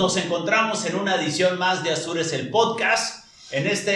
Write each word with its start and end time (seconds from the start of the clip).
nos 0.00 0.16
encontramos 0.16 0.86
en 0.86 0.96
una 0.96 1.16
edición 1.16 1.58
más 1.58 1.84
de 1.84 1.90
Azures 1.90 2.32
el 2.32 2.48
Podcast. 2.48 3.26
En 3.50 3.66
esta 3.66 3.92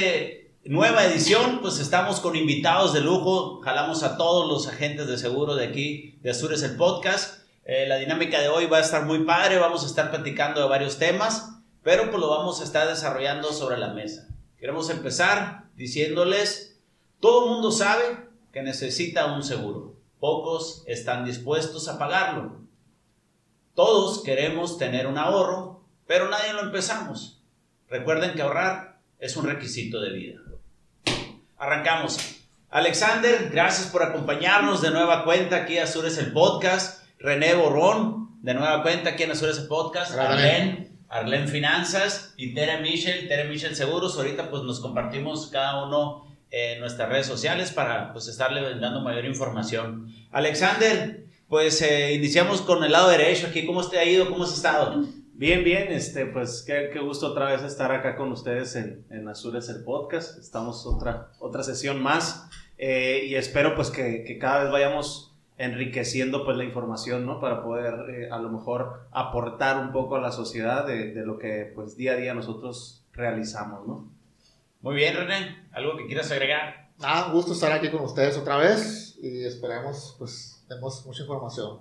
nueva 0.66 1.06
edición, 1.06 1.60
pues 1.62 1.78
estamos 1.78 2.20
con 2.20 2.36
invitados 2.36 2.92
de 2.92 3.00
lujo. 3.00 3.62
Jalamos 3.62 4.02
a 4.02 4.18
todos 4.18 4.46
los 4.46 4.68
agentes 4.68 5.06
de 5.06 5.16
seguro 5.16 5.54
de 5.54 5.66
aquí, 5.66 6.18
de 6.20 6.32
Azures 6.32 6.62
el 6.62 6.76
Podcast. 6.76 7.44
Eh, 7.64 7.86
la 7.88 7.96
dinámica 7.96 8.38
de 8.42 8.50
hoy 8.50 8.66
va 8.66 8.76
a 8.76 8.80
estar 8.82 9.06
muy 9.06 9.24
padre. 9.24 9.56
Vamos 9.56 9.82
a 9.82 9.86
estar 9.86 10.10
platicando 10.10 10.60
de 10.60 10.68
varios 10.68 10.98
temas, 10.98 11.54
pero 11.82 12.10
pues 12.10 12.20
lo 12.20 12.28
vamos 12.28 12.60
a 12.60 12.64
estar 12.64 12.86
desarrollando 12.86 13.50
sobre 13.54 13.78
la 13.78 13.94
mesa. 13.94 14.28
Queremos 14.58 14.90
empezar 14.90 15.70
diciéndoles, 15.74 16.82
todo 17.18 17.46
el 17.46 17.50
mundo 17.52 17.72
sabe 17.72 18.28
que 18.52 18.60
necesita 18.60 19.32
un 19.32 19.42
seguro. 19.42 19.94
Pocos 20.20 20.84
están 20.86 21.24
dispuestos 21.24 21.88
a 21.88 21.98
pagarlo. 21.98 22.60
Todos 23.74 24.22
queremos 24.22 24.76
tener 24.76 25.06
un 25.06 25.16
ahorro, 25.16 25.73
pero 26.06 26.28
nadie 26.28 26.52
lo 26.52 26.62
empezamos. 26.62 27.42
Recuerden 27.88 28.34
que 28.34 28.42
ahorrar 28.42 28.98
es 29.18 29.36
un 29.36 29.46
requisito 29.46 30.00
de 30.00 30.10
vida. 30.10 30.40
Arrancamos. 31.58 32.18
Alexander, 32.70 33.50
gracias 33.52 33.88
por 33.88 34.02
acompañarnos 34.02 34.82
de 34.82 34.90
nueva 34.90 35.24
cuenta 35.24 35.56
aquí 35.56 35.78
a 35.78 35.84
Azures 35.84 36.18
el 36.18 36.32
Podcast. 36.32 37.04
René 37.18 37.54
Borrón, 37.54 38.42
de 38.42 38.54
nueva 38.54 38.82
cuenta 38.82 39.10
aquí 39.10 39.22
en 39.22 39.30
Azures 39.30 39.58
el 39.58 39.68
Podcast. 39.68 40.12
Arlen, 40.18 40.98
Arlen 41.08 41.48
Finanzas 41.48 42.34
y 42.36 42.52
Tere 42.52 42.80
Michel, 42.80 43.28
Tere 43.28 43.44
Michel 43.44 43.76
Seguros. 43.76 44.16
Ahorita 44.16 44.50
pues 44.50 44.64
nos 44.64 44.80
compartimos 44.80 45.46
cada 45.46 45.84
uno 45.84 46.26
en 46.50 46.80
nuestras 46.80 47.08
redes 47.08 47.26
sociales 47.26 47.70
para 47.70 48.12
pues 48.12 48.28
estarle 48.28 48.78
dando 48.78 49.00
mayor 49.00 49.24
información. 49.24 50.12
Alexander, 50.32 51.24
pues 51.48 51.80
eh, 51.82 52.12
iniciamos 52.12 52.60
con 52.60 52.82
el 52.82 52.92
lado 52.92 53.08
derecho 53.08 53.46
aquí. 53.46 53.64
¿Cómo 53.64 53.88
te 53.88 53.98
ha 53.98 54.04
ido? 54.04 54.28
¿Cómo 54.28 54.44
has 54.44 54.52
estado? 54.52 55.04
Bien, 55.36 55.64
bien, 55.64 55.90
este, 55.90 56.26
pues 56.26 56.62
qué, 56.64 56.90
qué 56.92 57.00
gusto 57.00 57.26
otra 57.26 57.46
vez 57.46 57.60
estar 57.64 57.90
acá 57.90 58.14
con 58.14 58.30
ustedes 58.30 58.76
en, 58.76 59.04
en 59.10 59.26
Azures 59.26 59.68
el 59.68 59.82
podcast. 59.82 60.38
Estamos 60.38 60.86
otra, 60.86 61.32
otra 61.40 61.64
sesión 61.64 62.00
más 62.00 62.48
eh, 62.78 63.24
y 63.26 63.34
espero 63.34 63.74
pues 63.74 63.90
que, 63.90 64.22
que, 64.22 64.38
cada 64.38 64.62
vez 64.62 64.70
vayamos 64.70 65.34
enriqueciendo 65.58 66.44
pues 66.44 66.56
la 66.56 66.62
información, 66.62 67.26
¿no? 67.26 67.40
Para 67.40 67.64
poder 67.64 68.10
eh, 68.10 68.28
a 68.30 68.38
lo 68.38 68.48
mejor 68.48 69.08
aportar 69.10 69.78
un 69.78 69.90
poco 69.90 70.14
a 70.14 70.20
la 70.20 70.30
sociedad 70.30 70.86
de, 70.86 71.12
de, 71.12 71.26
lo 71.26 71.36
que 71.36 71.72
pues 71.74 71.96
día 71.96 72.12
a 72.12 72.16
día 72.16 72.32
nosotros 72.32 73.04
realizamos, 73.12 73.88
¿no? 73.88 74.08
Muy 74.82 74.94
bien, 74.94 75.16
René, 75.16 75.66
¿algo 75.72 75.96
que 75.96 76.06
quieras 76.06 76.30
agregar? 76.30 76.90
Ah, 77.00 77.24
un 77.26 77.32
gusto 77.32 77.54
estar 77.54 77.72
aquí 77.72 77.90
con 77.90 78.02
ustedes 78.02 78.38
otra 78.38 78.56
vez 78.58 79.18
y 79.20 79.44
esperemos 79.44 80.14
pues 80.16 80.64
tenemos 80.68 81.04
mucha 81.04 81.22
información. 81.22 81.80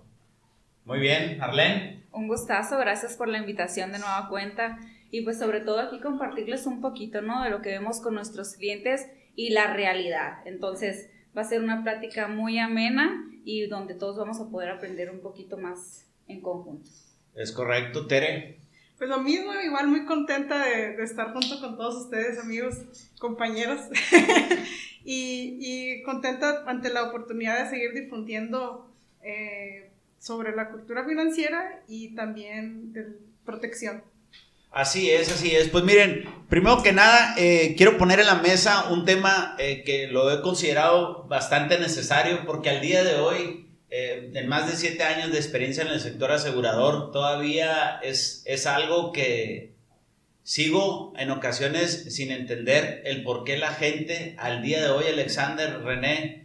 Muy 0.85 0.97
bien, 0.97 1.39
Arlene. 1.39 2.02
Un 2.13 2.27
gustazo, 2.27 2.77
gracias 2.77 3.17
por 3.17 3.27
la 3.27 3.39
invitación 3.39 3.91
de 3.91 3.99
nueva 3.99 4.29
cuenta 4.29 4.77
y 5.09 5.21
pues 5.21 5.39
sobre 5.39 5.61
todo 5.61 5.79
aquí 5.79 5.99
compartirles 5.99 6.67
un 6.67 6.79
poquito, 6.79 7.21
¿no? 7.21 7.43
De 7.43 7.49
lo 7.49 7.61
que 7.61 7.69
vemos 7.69 8.01
con 8.01 8.13
nuestros 8.13 8.53
clientes 8.53 9.07
y 9.35 9.49
la 9.49 9.73
realidad. 9.73 10.37
Entonces 10.45 11.09
va 11.35 11.41
a 11.41 11.45
ser 11.45 11.61
una 11.61 11.83
plática 11.83 12.27
muy 12.27 12.59
amena 12.59 13.27
y 13.43 13.65
donde 13.65 13.95
todos 13.95 14.17
vamos 14.17 14.39
a 14.39 14.49
poder 14.49 14.69
aprender 14.69 15.09
un 15.09 15.21
poquito 15.21 15.57
más 15.57 16.07
en 16.27 16.41
conjunto. 16.41 16.89
Es 17.35 17.51
correcto, 17.51 18.05
Tere. 18.05 18.59
Pues 18.97 19.09
lo 19.09 19.19
mismo, 19.19 19.51
igual 19.55 19.87
muy 19.87 20.05
contenta 20.05 20.63
de, 20.63 20.95
de 20.95 21.03
estar 21.03 21.33
junto 21.33 21.59
con 21.59 21.75
todos 21.77 21.95
ustedes, 22.05 22.39
amigos, 22.39 22.75
compañeros. 23.17 23.81
y, 25.03 25.57
y, 25.59 26.03
contenta 26.03 26.63
ante 26.67 26.93
la 26.93 27.03
oportunidad 27.03 27.63
de 27.63 27.69
seguir 27.71 27.93
difundiendo 27.93 28.87
eh, 29.23 29.92
sobre 30.23 30.55
la 30.55 30.69
cultura 30.69 31.03
financiera 31.03 31.81
y 31.85 32.15
también 32.15 32.93
de 32.93 33.03
protección. 33.45 34.03
Así 34.71 35.11
es, 35.11 35.29
así 35.29 35.53
es. 35.53 35.67
Pues 35.67 35.83
miren, 35.83 36.23
primero 36.47 36.81
que 36.81 36.93
nada, 36.93 37.35
eh, 37.37 37.75
quiero 37.75 37.97
poner 37.97 38.21
en 38.21 38.27
la 38.27 38.35
mesa 38.35 38.89
un 38.89 39.03
tema 39.03 39.55
eh, 39.59 39.83
que 39.83 40.07
lo 40.07 40.31
he 40.31 40.41
considerado 40.41 41.25
bastante 41.27 41.77
necesario 41.77 42.45
porque 42.45 42.69
al 42.69 42.79
día 42.79 43.03
de 43.03 43.15
hoy, 43.15 43.67
eh, 43.89 44.31
en 44.33 44.47
más 44.47 44.71
de 44.71 44.77
siete 44.77 45.03
años 45.03 45.31
de 45.31 45.37
experiencia 45.39 45.83
en 45.83 45.89
el 45.89 45.99
sector 45.99 46.31
asegurador, 46.31 47.11
todavía 47.11 47.99
es, 48.01 48.43
es 48.45 48.65
algo 48.65 49.11
que, 49.11 49.73
Sigo 50.45 51.13
en 51.17 51.31
ocasiones 51.31 52.13
sin 52.13 52.29
entender 52.29 53.01
el 53.05 53.23
por 53.23 53.45
qué 53.45 53.55
la 53.55 53.71
gente, 53.71 54.35
al 54.37 54.61
día 54.61 54.81
de 54.81 54.89
hoy, 54.89 55.05
Alexander, 55.07 55.81
René, 55.81 56.42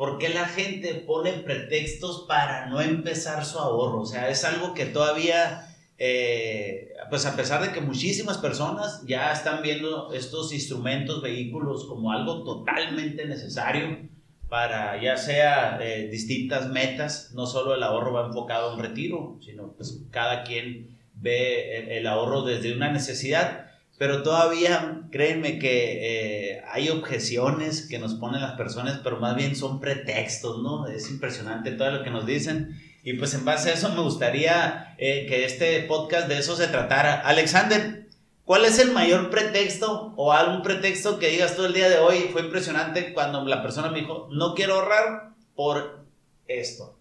por 0.00 0.16
qué 0.16 0.30
la 0.30 0.46
gente 0.46 0.94
pone 0.94 1.30
pretextos 1.30 2.24
para 2.26 2.68
no 2.70 2.80
empezar 2.80 3.44
su 3.44 3.58
ahorro. 3.58 4.00
O 4.00 4.06
sea, 4.06 4.30
es 4.30 4.44
algo 4.44 4.72
que 4.72 4.86
todavía, 4.86 5.76
eh, 5.98 6.94
pues 7.10 7.26
a 7.26 7.36
pesar 7.36 7.60
de 7.60 7.70
que 7.70 7.82
muchísimas 7.82 8.38
personas 8.38 9.02
ya 9.06 9.30
están 9.30 9.60
viendo 9.60 10.14
estos 10.14 10.54
instrumentos, 10.54 11.20
vehículos 11.20 11.84
como 11.84 12.12
algo 12.12 12.44
totalmente 12.44 13.26
necesario 13.26 14.08
para 14.48 14.98
ya 15.02 15.18
sea 15.18 15.78
eh, 15.82 16.08
distintas 16.10 16.70
metas, 16.70 17.32
no 17.34 17.44
solo 17.44 17.74
el 17.74 17.82
ahorro 17.82 18.14
va 18.14 18.28
enfocado 18.28 18.70
a 18.70 18.74
un 18.76 18.80
retiro, 18.80 19.36
sino 19.44 19.74
pues 19.74 20.00
cada 20.10 20.44
quien 20.44 20.96
ve 21.12 21.98
el, 21.98 22.06
ahorro 22.06 22.40
desde 22.40 22.72
una 22.72 22.90
necesidad, 22.90 23.69
pero 24.00 24.22
todavía 24.22 25.02
créanme 25.10 25.58
que 25.58 26.54
eh, 26.54 26.62
hay 26.72 26.88
objeciones 26.88 27.86
que 27.86 27.98
nos 27.98 28.14
ponen 28.14 28.40
las 28.40 28.56
personas, 28.56 28.98
pero 29.04 29.18
más 29.20 29.36
bien 29.36 29.54
son 29.54 29.78
pretextos, 29.78 30.62
¿no? 30.62 30.86
Es 30.86 31.10
impresionante 31.10 31.72
todo 31.72 31.90
lo 31.90 32.02
que 32.02 32.08
nos 32.08 32.24
dicen. 32.24 32.80
Y 33.04 33.12
pues 33.18 33.34
en 33.34 33.44
base 33.44 33.68
a 33.68 33.74
eso 33.74 33.90
me 33.90 34.00
gustaría 34.00 34.94
eh, 34.96 35.26
que 35.28 35.44
este 35.44 35.82
podcast 35.82 36.28
de 36.28 36.38
eso 36.38 36.56
se 36.56 36.68
tratara. 36.68 37.20
Alexander, 37.20 38.06
¿cuál 38.46 38.64
es 38.64 38.78
el 38.78 38.92
mayor 38.92 39.28
pretexto 39.28 40.14
o 40.16 40.32
algún 40.32 40.62
pretexto 40.62 41.18
que 41.18 41.28
digas 41.28 41.54
tú 41.54 41.66
el 41.66 41.74
día 41.74 41.90
de 41.90 41.98
hoy? 41.98 42.30
Fue 42.32 42.40
impresionante 42.40 43.12
cuando 43.12 43.44
la 43.44 43.60
persona 43.60 43.90
me 43.90 44.00
dijo, 44.00 44.30
no 44.32 44.54
quiero 44.54 44.76
ahorrar 44.76 45.34
por 45.54 46.06
esto. 46.48 46.96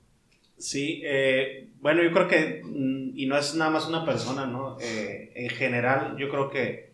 Sí, 0.57 1.01
eh, 1.05 1.69
bueno, 1.79 2.03
yo 2.03 2.11
creo 2.11 2.27
que, 2.27 2.61
mm, 2.61 3.17
y 3.17 3.25
no 3.25 3.37
es 3.37 3.55
nada 3.55 3.71
más 3.71 3.87
una 3.87 4.03
persona, 4.03 4.45
¿no? 4.45 4.75
Eh, 4.81 5.31
en 5.33 5.49
general, 5.51 6.17
yo 6.17 6.27
creo 6.27 6.49
que 6.49 6.88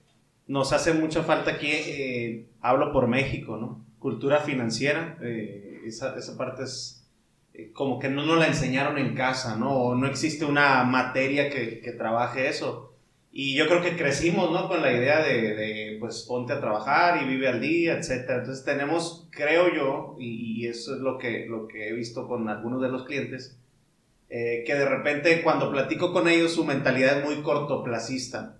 nos 0.48 0.74
hace 0.74 0.94
mucha 0.94 1.24
falta 1.24 1.52
aquí, 1.52 1.72
eh, 1.72 2.48
hablo 2.62 2.92
por 2.92 3.08
México, 3.08 3.58
¿no? 3.58 3.86
Cultura 4.00 4.40
financiera, 4.40 5.18
eh, 5.22 5.82
esa, 5.86 6.18
esa, 6.18 6.38
parte 6.38 6.64
es 6.64 7.08
eh, 7.54 7.72
como 7.74 8.00
que 8.00 8.10
no 8.10 8.26
nos 8.26 8.38
la 8.38 8.48
enseñaron 8.48 8.98
en 8.98 9.16
casa, 9.16 9.56
¿no? 9.58 9.96
No 9.96 10.08
existe 10.08 10.46
una 10.46 10.84
materia 10.84 11.50
que, 11.50 11.80
que 11.80 11.92
trabaje 11.92 12.48
eso. 12.48 12.94
Y 13.32 13.56
yo 13.56 13.68
creo 13.68 13.82
que 13.82 13.98
crecimos, 13.98 14.52
¿no? 14.52 14.70
Con 14.70 14.82
la 14.82 14.94
idea 14.94 15.22
de, 15.22 15.56
de, 15.56 15.98
pues, 16.00 16.24
ponte 16.28 16.54
a 16.54 16.62
trabajar 16.62 17.22
y 17.22 17.28
vive 17.28 17.50
al 17.50 17.60
día, 17.60 17.98
etcétera. 17.98 18.40
Entonces 18.40 18.64
tenemos, 18.64 19.28
creo 19.32 19.74
yo, 19.74 20.16
y, 20.20 20.64
y, 20.64 20.68
eso 20.68 20.96
es 20.96 21.02
lo 21.02 21.18
que, 21.18 21.46
lo 21.46 21.68
que 21.68 21.90
he 21.90 21.94
visto 21.94 22.28
con 22.28 22.48
algunos 22.48 22.82
de 22.82 22.90
los 22.90 23.04
clientes, 23.04 23.58
eh, 24.30 24.64
que 24.66 24.74
de 24.74 24.88
repente 24.88 25.44
cuando 25.44 25.72
platico 25.72 26.12
con 26.12 26.28
ellos 26.28 26.54
su 26.54 26.66
mentalidad 26.66 27.20
es 27.20 27.26
muy 27.26 27.44
cortoplacista. 27.44 28.58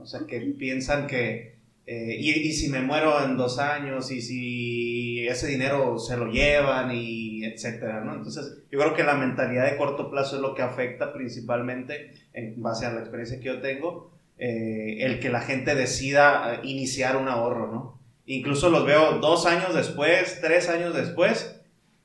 O 0.00 0.06
sea, 0.06 0.20
que 0.26 0.40
piensan 0.40 1.06
que, 1.06 1.56
eh, 1.86 2.16
y, 2.18 2.52
si 2.52 2.68
me 2.68 2.80
muero 2.80 3.24
en 3.24 3.36
dos 3.36 3.58
años, 3.58 4.10
y 4.10 4.22
si 4.22 5.26
ese 5.28 5.48
dinero 5.48 5.98
se 5.98 6.16
lo 6.16 6.30
llevan, 6.30 6.90
y 6.94 7.44
etcétera, 7.44 8.02
¿no? 8.02 8.14
Entonces, 8.14 8.58
yo 8.70 8.78
creo 8.78 8.94
que 8.94 9.04
la 9.04 9.14
mentalidad 9.14 9.70
de 9.70 9.76
corto 9.76 10.10
plazo 10.10 10.36
es 10.36 10.42
lo 10.42 10.54
que 10.54 10.62
afecta 10.62 11.12
principalmente, 11.12 12.12
en 12.32 12.60
base 12.62 12.86
a 12.86 12.92
la 12.92 13.00
experiencia 13.00 13.38
que 13.38 13.46
yo 13.46 13.60
tengo, 13.60 14.10
eh, 14.38 14.98
el 15.00 15.20
que 15.20 15.28
la 15.28 15.40
gente 15.40 15.74
decida 15.74 16.54
eh, 16.54 16.60
iniciar 16.62 17.16
un 17.16 17.28
ahorro, 17.28 17.70
¿no? 17.72 18.00
Incluso 18.26 18.70
los 18.70 18.86
veo 18.86 19.18
dos 19.18 19.44
años 19.44 19.74
después, 19.74 20.40
tres 20.40 20.68
años 20.68 20.94
después, 20.94 21.59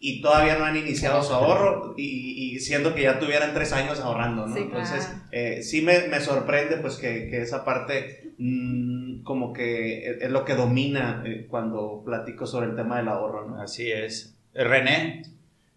y 0.07 0.21
todavía 0.21 0.55
no 0.59 0.65
han 0.65 0.77
iniciado 0.77 1.23
su 1.23 1.33
ahorro 1.33 1.95
y, 1.97 2.53
y 2.53 2.59
siendo 2.59 2.93
que 2.93 3.01
ya 3.01 3.17
tuvieran 3.17 3.55
tres 3.55 3.73
años 3.73 3.99
ahorrando, 3.99 4.45
¿no? 4.45 4.53
Sí, 4.53 4.61
Entonces, 4.61 5.09
eh, 5.31 5.63
sí 5.63 5.81
me, 5.81 6.07
me, 6.09 6.21
sorprende 6.21 6.77
pues 6.77 6.97
que, 6.97 7.27
que 7.27 7.41
esa 7.41 7.65
parte 7.65 8.35
mmm, 8.37 9.23
como 9.23 9.51
que 9.51 10.19
es 10.21 10.29
lo 10.29 10.45
que 10.45 10.53
domina 10.53 11.23
eh, 11.25 11.47
cuando 11.49 12.03
platico 12.05 12.45
sobre 12.45 12.67
el 12.67 12.75
tema 12.75 12.97
del 12.97 13.07
ahorro, 13.07 13.49
¿no? 13.49 13.59
Así 13.59 13.91
es. 13.91 14.35
René. 14.53 15.23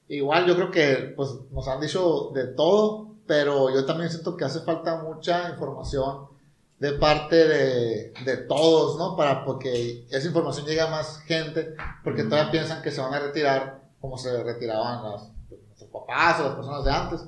Igual 0.09 0.47
yo 0.47 0.57
creo 0.57 0.71
que 0.71 1.15
pues 1.17 1.31
nos 1.51 1.67
han 1.67 1.81
dicho 1.81 2.31
de 2.35 2.49
todo, 2.49 3.15
pero 3.27 3.75
yo 3.75 3.87
también 3.87 4.11
siento 4.11 4.37
que 4.37 4.45
hace 4.45 4.61
falta 4.61 5.03
mucha 5.03 5.49
información 5.49 6.27
de 6.79 6.93
parte 6.93 7.49
de, 7.49 8.13
de 8.27 8.37
todos, 8.47 8.99
¿no? 8.99 9.17
Para 9.17 9.47
porque 9.47 10.05
esa 10.11 10.27
información 10.27 10.67
llegue 10.67 10.83
a 10.83 10.89
más 10.89 11.21
gente, 11.21 11.75
porque 12.05 12.25
mm. 12.25 12.29
todavía 12.29 12.51
piensan 12.51 12.83
que 12.83 12.91
se 12.91 13.01
van 13.01 13.15
a 13.15 13.21
retirar 13.21 13.88
como 14.01 14.17
se 14.19 14.43
retiraban 14.43 15.03
las, 15.03 15.31
nuestros 15.67 15.91
papás 15.91 16.41
o 16.41 16.45
las 16.45 16.55
personas 16.55 16.85
de 16.85 16.91
antes. 16.91 17.25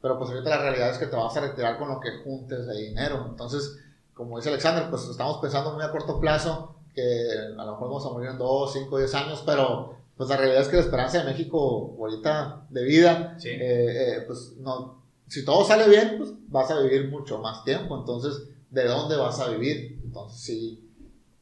Pero 0.00 0.18
pues 0.18 0.30
ahorita 0.30 0.50
la 0.50 0.58
realidad 0.58 0.90
es 0.90 0.98
que 0.98 1.06
te 1.06 1.16
vas 1.16 1.36
a 1.36 1.40
retirar 1.40 1.78
con 1.78 1.88
lo 1.88 2.00
que 2.00 2.18
juntes 2.22 2.66
de 2.66 2.74
dinero. 2.74 3.26
Entonces, 3.28 3.78
como 4.12 4.36
dice 4.36 4.50
Alexander, 4.50 4.88
pues 4.90 5.08
estamos 5.08 5.38
pensando 5.38 5.72
muy 5.72 5.82
a 5.82 5.90
corto 5.90 6.20
plazo, 6.20 6.76
que 6.94 7.28
a 7.56 7.64
lo 7.64 7.72
mejor 7.72 7.88
vamos 7.88 8.06
a 8.06 8.10
morir 8.10 8.30
en 8.30 8.38
2, 8.38 8.72
5, 8.72 8.98
10 8.98 9.14
años, 9.14 9.42
pero 9.46 9.96
pues 10.16 10.28
la 10.28 10.36
realidad 10.36 10.60
es 10.60 10.68
que 10.68 10.76
la 10.76 10.82
esperanza 10.82 11.18
de 11.18 11.24
México 11.24 11.96
ahorita 11.98 12.66
de 12.70 12.84
vida, 12.84 13.36
sí. 13.38 13.48
eh, 13.48 14.16
eh, 14.18 14.24
pues 14.26 14.54
no, 14.58 15.02
si 15.26 15.44
todo 15.44 15.64
sale 15.64 15.88
bien, 15.88 16.16
pues 16.18 16.30
vas 16.48 16.70
a 16.70 16.80
vivir 16.80 17.10
mucho 17.10 17.38
más 17.38 17.64
tiempo. 17.64 17.98
Entonces, 17.98 18.48
¿de 18.70 18.86
dónde 18.86 19.16
vas 19.16 19.40
a 19.40 19.48
vivir? 19.48 20.00
Entonces, 20.04 20.40
sí, 20.40 20.92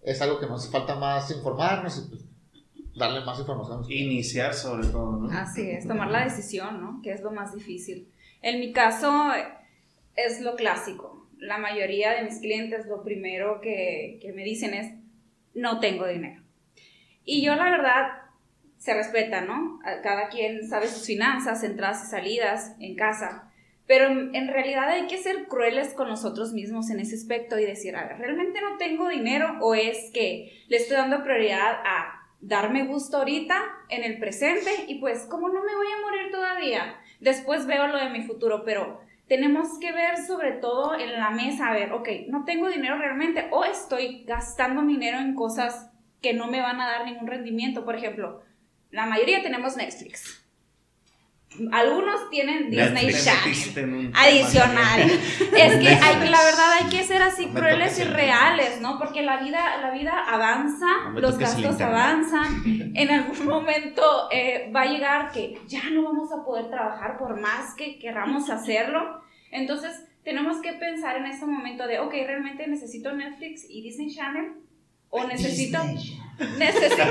es 0.01 0.21
algo 0.23 0.39
que 0.39 0.47
nos 0.47 0.67
falta 0.69 0.95
más 0.95 1.31
informarnos 1.31 1.99
y 1.99 2.01
pues, 2.09 2.22
darle 2.95 3.25
más 3.25 3.39
información. 3.39 3.85
Iniciar 3.89 4.55
sobre 4.55 4.89
todo, 4.89 5.17
¿no? 5.17 5.31
Así 5.31 5.71
es, 5.71 5.87
tomar 5.87 6.11
la 6.11 6.25
decisión, 6.25 6.81
¿no? 6.81 7.01
Que 7.03 7.13
es 7.13 7.23
lo 7.23 7.31
más 7.31 7.55
difícil. 7.55 8.09
En 8.43 8.61
mi 8.61 8.73
caso 8.73 9.31
es 10.17 10.41
lo 10.41 10.57
clásico. 10.57 11.27
La 11.39 11.59
mayoría 11.59 12.13
de 12.13 12.25
mis 12.25 12.39
clientes 12.39 12.87
lo 12.87 13.03
primero 13.03 13.61
que, 13.61 14.19
que 14.21 14.33
me 14.33 14.45
dicen 14.45 14.75
es, 14.75 14.93
no 15.55 15.81
tengo 15.81 16.07
dinero. 16.07 16.43
Y 17.25 17.43
yo 17.43 17.55
la 17.55 17.65
verdad, 17.65 18.23
se 18.79 18.95
respeta, 18.95 19.43
¿no? 19.43 19.79
Cada 20.03 20.29
quien 20.29 20.67
sabe 20.69 20.89
sus 20.89 21.07
finanzas, 21.07 21.63
entradas 21.63 22.05
y 22.05 22.11
salidas 22.11 22.75
en 22.81 22.97
casa. 22.97 23.49
Pero 23.87 24.09
en 24.09 24.49
realidad 24.49 24.89
hay 24.89 25.07
que 25.07 25.19
ser 25.19 25.47
crueles 25.47 25.95
con 25.95 26.09
nosotros 26.09 26.53
mismos 26.53 26.91
en 26.91 26.99
ese 26.99 27.15
aspecto 27.15 27.59
y 27.59 27.65
decir, 27.65 27.95
a 27.95 28.07
ver, 28.07 28.19
¿realmente 28.19 28.61
no 28.61 28.79
tengo 28.79 29.09
dinero 29.09 29.59
o 29.61 29.75
es 29.75 30.11
que 30.13 30.65
le 30.69 30.77
estoy 30.77 30.97
dando 30.97 31.23
prioridad 31.23 31.77
a 31.85 32.22
darme 32.43 32.85
gusto 32.85 33.17
ahorita, 33.17 33.55
en 33.89 34.05
el 34.05 34.19
presente, 34.19 34.71
y 34.89 34.97
pues 34.97 35.27
como 35.31 35.49
no 35.49 35.63
me 35.65 35.75
voy 35.75 35.87
a 35.87 36.01
morir 36.05 36.31
todavía, 36.31 37.01
después 37.21 37.67
veo 37.67 37.87
lo 37.87 37.99
de 37.99 38.11
mi 38.11 38.23
futuro, 38.23 38.65
pero 38.65 39.01
tenemos 39.29 39.79
que 39.79 39.93
ver 39.93 40.19
sobre 40.19 40.53
todo 40.53 40.99
en 40.99 41.13
la 41.13 41.31
mesa, 41.31 41.69
a 41.69 41.73
ver, 41.73 41.93
ok, 41.93 42.09
no 42.29 42.45
tengo 42.45 42.69
dinero 42.69 42.99
realmente 42.99 43.49
o 43.51 43.65
estoy 43.65 44.25
gastando 44.25 44.83
dinero 44.83 45.19
en 45.19 45.35
cosas 45.35 45.91
que 46.21 46.35
no 46.35 46.49
me 46.49 46.61
van 46.61 46.81
a 46.81 46.87
dar 46.87 47.05
ningún 47.05 47.27
rendimiento. 47.27 47.85
Por 47.85 47.97
ejemplo, 47.97 48.43
la 48.91 49.07
mayoría 49.07 49.43
tenemos 49.43 49.77
Netflix. 49.77 50.42
Algunos 51.71 52.31
tienen 52.31 52.71
Disney 52.71 53.13
Channel 53.13 54.11
adicional. 54.15 55.01
Es 55.57 55.77
que 55.77 55.89
hay, 55.89 56.29
la 56.29 56.43
verdad 56.43 56.73
hay 56.81 56.89
que 56.89 57.05
ser 57.05 57.23
así 57.23 57.47
crueles 57.47 57.99
y 57.99 58.05
reales, 58.05 58.81
¿no? 58.81 58.99
Porque 58.99 59.23
la 59.23 59.39
vida, 59.39 59.77
la 59.81 59.91
vida 59.91 60.13
avanza, 60.27 60.87
los 61.15 61.39
gastos 61.39 61.81
avanzan. 61.81 62.63
En 62.95 63.11
algún 63.11 63.47
momento 63.47 64.03
eh, 64.31 64.71
va 64.75 64.83
a 64.83 64.87
llegar 64.87 65.33
que 65.33 65.59
ya 65.67 65.89
no 65.91 66.03
vamos 66.03 66.31
a 66.31 66.45
poder 66.45 66.69
trabajar 66.69 67.19
por 67.19 67.41
más 67.41 67.75
que 67.75 67.99
queramos 67.99 68.51
hacerlo. 68.51 69.23
Entonces 69.51 69.93
tenemos 70.23 70.61
que 70.61 70.75
pensar 70.75 71.17
en 71.17 71.27
ese 71.27 71.47
momento 71.47 71.87
de, 71.87 72.01
ok, 72.01 72.13
realmente 72.13 72.67
necesito 72.67 73.13
Netflix 73.13 73.65
y 73.69 73.83
Disney 73.83 74.15
Channel 74.15 74.53
o 75.13 75.25
necesito 75.25 75.79
necesito 76.59 77.05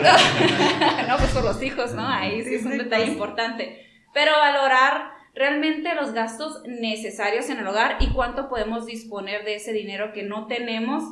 no 1.07 1.17
pues 1.17 1.29
por 1.31 1.43
los 1.43 1.61
hijos 1.61 1.93
no 1.93 2.07
ahí 2.07 2.43
sí 2.43 2.55
es 2.55 2.65
un 2.65 2.77
detalle 2.77 3.05
importante 3.05 3.90
pero 4.13 4.31
valorar 4.33 5.11
realmente 5.33 5.93
los 5.95 6.13
gastos 6.13 6.61
necesarios 6.67 7.49
en 7.49 7.59
el 7.59 7.67
hogar 7.67 7.97
y 7.99 8.09
cuánto 8.09 8.49
podemos 8.49 8.85
disponer 8.85 9.45
de 9.45 9.55
ese 9.55 9.73
dinero 9.73 10.11
que 10.13 10.23
no 10.23 10.47
tenemos 10.47 11.03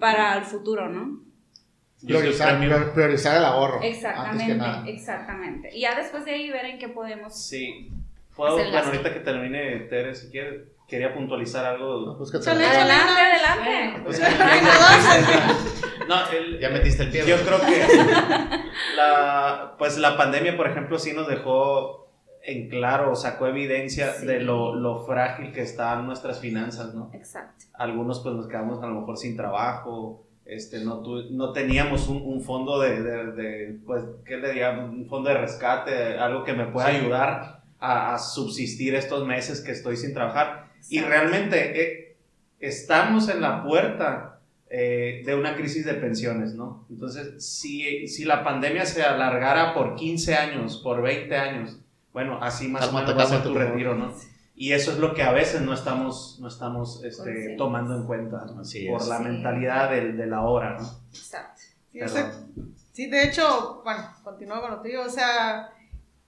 para 0.00 0.36
el 0.36 0.44
futuro, 0.44 0.88
¿no? 0.88 1.20
Priorizar, 2.04 2.60
priorizar 2.94 3.36
el 3.38 3.44
ahorro. 3.44 3.82
Exactamente, 3.82 4.90
exactamente. 4.90 5.76
Y 5.76 5.80
ya 5.80 5.96
después 5.96 6.24
de 6.24 6.32
ahí 6.32 6.50
ver 6.50 6.64
en 6.66 6.78
qué 6.78 6.88
podemos. 6.88 7.36
Sí. 7.36 7.90
Puedo, 8.36 8.54
bueno, 8.54 8.78
ahorita 8.78 9.12
que 9.12 9.20
termine 9.20 9.80
Tere, 9.90 10.14
si 10.14 10.30
quieres, 10.30 10.68
quería 10.86 11.12
puntualizar 11.12 11.64
algo. 11.64 12.16
Pues 12.16 12.32
adelante, 12.46 13.20
adelante. 13.20 14.00
Pues, 14.04 14.20
no, 16.08 16.60
ya 16.60 16.68
metiste 16.70 17.02
el 17.02 17.10
pie. 17.10 17.26
Yo 17.26 17.36
creo 17.38 17.60
que 17.60 17.84
la, 18.96 19.74
pues 19.76 19.98
la 19.98 20.16
pandemia, 20.16 20.56
por 20.56 20.70
ejemplo, 20.70 21.00
sí 21.00 21.12
nos 21.12 21.26
dejó 21.26 22.07
en 22.48 22.70
claro, 22.70 23.14
sacó 23.14 23.46
evidencia 23.46 24.14
de 24.14 24.40
lo, 24.40 24.74
lo, 24.74 25.04
frágil 25.04 25.52
que 25.52 25.60
están 25.60 26.06
nuestras 26.06 26.40
finanzas, 26.40 26.94
¿no? 26.94 27.10
Exacto. 27.12 27.66
Algunos 27.74 28.20
pues 28.20 28.34
nos 28.34 28.48
quedamos 28.48 28.82
a 28.82 28.86
lo 28.86 29.00
mejor 29.00 29.18
sin 29.18 29.36
trabajo, 29.36 30.24
este, 30.46 30.82
no, 30.82 31.02
no 31.30 31.52
teníamos 31.52 32.08
un, 32.08 32.22
un 32.22 32.40
fondo 32.40 32.80
de, 32.80 33.02
de, 33.02 33.78
pues, 33.84 34.02
¿qué 34.24 34.38
le 34.38 34.54
digamos? 34.54 34.88
Un 34.88 35.06
fondo 35.06 35.28
de 35.28 35.36
rescate, 35.36 36.16
algo 36.16 36.42
que 36.42 36.54
me 36.54 36.64
pueda 36.64 36.86
ayudar 36.86 37.60
a, 37.78 38.14
a, 38.14 38.18
subsistir 38.18 38.94
estos 38.94 39.26
meses 39.26 39.60
que 39.60 39.72
estoy 39.72 39.98
sin 39.98 40.14
trabajar. 40.14 40.70
Y 40.88 41.00
realmente 41.00 41.82
eh, 41.82 42.16
estamos 42.60 43.28
en 43.28 43.42
la 43.42 43.62
puerta 43.62 44.40
eh, 44.70 45.20
de 45.26 45.34
una 45.34 45.54
crisis 45.54 45.84
de 45.84 45.92
pensiones, 45.92 46.54
¿no? 46.54 46.86
Entonces, 46.88 47.46
si, 47.46 48.08
si 48.08 48.24
la 48.24 48.42
pandemia 48.42 48.86
se 48.86 49.02
alargara 49.02 49.74
por 49.74 49.96
15 49.96 50.34
años, 50.34 50.80
por 50.82 51.02
20 51.02 51.36
años, 51.36 51.78
bueno, 52.12 52.38
así 52.42 52.68
más 52.68 52.88
o 52.88 52.92
menos 52.92 53.16
va 53.16 53.22
a 53.22 53.26
ser 53.26 53.42
tu 53.42 53.54
retiro, 53.54 53.94
¿no? 53.94 54.12
Y 54.54 54.72
eso 54.72 54.90
es 54.90 54.98
lo 54.98 55.14
que 55.14 55.22
a 55.22 55.30
veces 55.30 55.60
no 55.60 55.72
estamos, 55.72 56.38
no 56.40 56.48
estamos 56.48 57.04
este, 57.04 57.54
tomando 57.56 57.94
en 57.94 58.06
cuenta, 58.06 58.44
por 58.90 59.06
la 59.06 59.20
mentalidad 59.20 59.90
del, 59.90 60.16
de 60.16 60.26
la 60.26 60.42
hora, 60.42 60.78
¿no? 60.78 60.88
Exacto. 61.12 61.62
Sí, 62.92 63.06
de 63.06 63.22
hecho, 63.22 63.82
bueno, 63.84 64.02
continúo 64.24 64.60
con 64.60 64.72
lo 64.72 64.82
tuyo, 64.82 65.02
o 65.02 65.08
sea, 65.08 65.70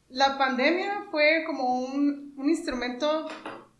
la 0.09 0.38
pandemia 0.38 1.06
fue 1.11 1.43
como 1.44 1.81
un, 1.81 2.35
un 2.37 2.49
instrumento 2.49 3.29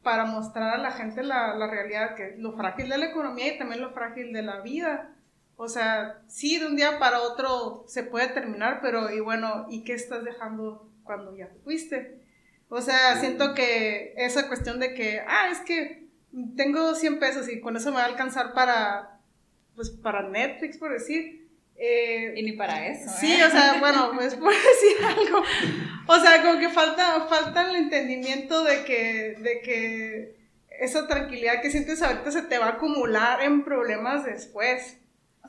para 0.03 0.25
mostrar 0.25 0.75
a 0.75 0.79
la 0.79 0.91
gente 0.91 1.23
la, 1.23 1.55
la, 1.55 1.69
realidad, 1.69 2.17
que 2.17 2.35
lo 2.37 2.57
frágil 2.57 2.89
de 2.89 2.99
la 2.99 3.07
economía 3.07 3.55
y 3.55 3.59
también 3.59 3.81
lo 3.81 3.93
frágil 3.93 4.33
de 4.33 4.43
la 4.43 4.61
vida. 4.61 5.15
O 5.57 5.69
sea, 5.69 6.23
sí, 6.27 6.59
de 6.59 6.67
un 6.67 6.75
día 6.75 6.99
para 6.99 7.21
otro 7.21 7.85
se 7.87 8.03
puede 8.03 8.27
terminar, 8.29 8.81
pero 8.83 9.13
y 9.13 9.21
bueno, 9.21 9.67
¿y 9.69 9.85
qué 9.85 9.93
estás 9.93 10.25
dejando 10.25 10.90
cuando 11.11 11.37
ya 11.37 11.49
te 11.49 11.59
fuiste. 11.59 12.21
O 12.69 12.81
sea, 12.81 13.17
siento 13.17 13.53
que 13.53 14.15
esa 14.17 14.47
cuestión 14.47 14.79
de 14.79 14.95
que, 14.95 15.21
ah, 15.27 15.49
es 15.51 15.59
que 15.59 16.07
tengo 16.57 16.95
100 16.95 17.19
pesos 17.19 17.49
y 17.49 17.61
con 17.61 17.77
eso 17.77 17.91
me 17.91 17.97
va 17.97 18.05
a 18.05 18.07
alcanzar 18.07 18.53
para, 18.55 19.19
pues, 19.75 19.91
para 19.91 20.29
Netflix, 20.29 20.79
por 20.79 20.93
decir. 20.93 21.49
Eh, 21.75 22.35
y 22.37 22.43
ni 22.45 22.53
para 22.53 22.87
eso. 22.87 23.11
Sí, 23.19 23.33
¿eh? 23.33 23.45
o 23.45 23.51
sea, 23.51 23.81
bueno, 23.81 24.13
pues 24.15 24.37
por 24.37 24.53
decir 24.53 25.05
algo. 25.05 25.43
O 26.07 26.19
sea, 26.21 26.43
como 26.43 26.61
que 26.61 26.69
falta, 26.69 27.27
falta 27.27 27.69
el 27.69 27.75
entendimiento 27.75 28.63
de 28.63 28.85
que, 28.85 29.37
de 29.41 29.61
que 29.63 30.37
esa 30.79 31.09
tranquilidad 31.09 31.63
que 31.63 31.73
sientes 31.73 32.03
ahorita 32.03 32.31
se 32.31 32.43
te 32.43 32.59
va 32.59 32.67
a 32.67 32.73
acumular 32.75 33.43
en 33.43 33.65
problemas 33.65 34.25
después. 34.25 34.99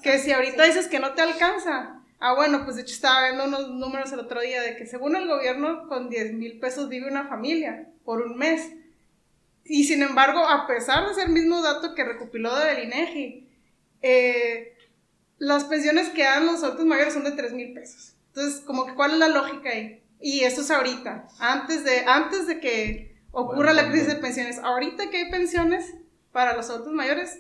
que 0.02 0.18
si 0.18 0.32
ahorita 0.32 0.64
dices 0.64 0.88
que 0.88 1.00
no 1.00 1.14
te 1.14 1.22
alcanza, 1.22 2.01
Ah, 2.24 2.36
bueno, 2.36 2.64
pues 2.64 2.76
de 2.76 2.84
hecho 2.84 2.94
estaba 2.94 3.24
viendo 3.24 3.46
unos 3.46 3.70
números 3.70 4.12
el 4.12 4.20
otro 4.20 4.42
día 4.42 4.62
de 4.62 4.76
que 4.76 4.86
según 4.86 5.16
el 5.16 5.28
gobierno 5.28 5.88
con 5.88 6.08
10 6.08 6.34
mil 6.34 6.60
pesos 6.60 6.88
vive 6.88 7.10
una 7.10 7.28
familia 7.28 7.90
por 8.06 8.22
un 8.22 8.38
mes. 8.38 8.72
Y 9.66 9.86
sin 9.86 10.04
embargo, 10.04 10.48
a 10.48 10.68
pesar 10.68 11.08
de 11.08 11.16
ser 11.16 11.28
el 11.28 11.34
mismo 11.34 11.64
dato 11.64 11.96
que 11.96 12.04
recopiló 12.04 12.56
del 12.56 12.84
INEGI, 12.84 13.50
eh, 14.04 14.78
las 15.40 15.64
pensiones 15.64 16.10
que 16.10 16.22
dan 16.22 16.46
los 16.46 16.64
adultos 16.64 16.86
mayores 16.86 17.16
son 17.16 17.24
de 17.24 17.32
3 17.32 17.54
mil 17.54 17.74
pesos. 17.74 18.14
Entonces, 18.28 18.62
como 18.62 18.86
que 18.86 18.94
cuál 18.94 19.14
es 19.14 19.18
la 19.18 19.28
lógica 19.28 19.72
ahí? 19.72 20.04
Y 20.20 20.42
eso 20.42 20.62
es 20.62 20.70
ahorita, 20.70 21.28
antes 21.40 21.84
de, 21.84 22.06
antes 22.06 22.46
de 22.46 22.60
que 22.60 23.16
ocurra 23.32 23.74
la 23.74 23.90
crisis 23.90 24.10
de 24.10 24.16
pensiones. 24.18 24.60
Ahorita 24.60 25.10
que 25.10 25.18
hay 25.18 25.32
pensiones 25.32 25.96
para 26.32 26.56
los 26.56 26.70
adultos 26.70 26.94
mayores, 26.94 27.40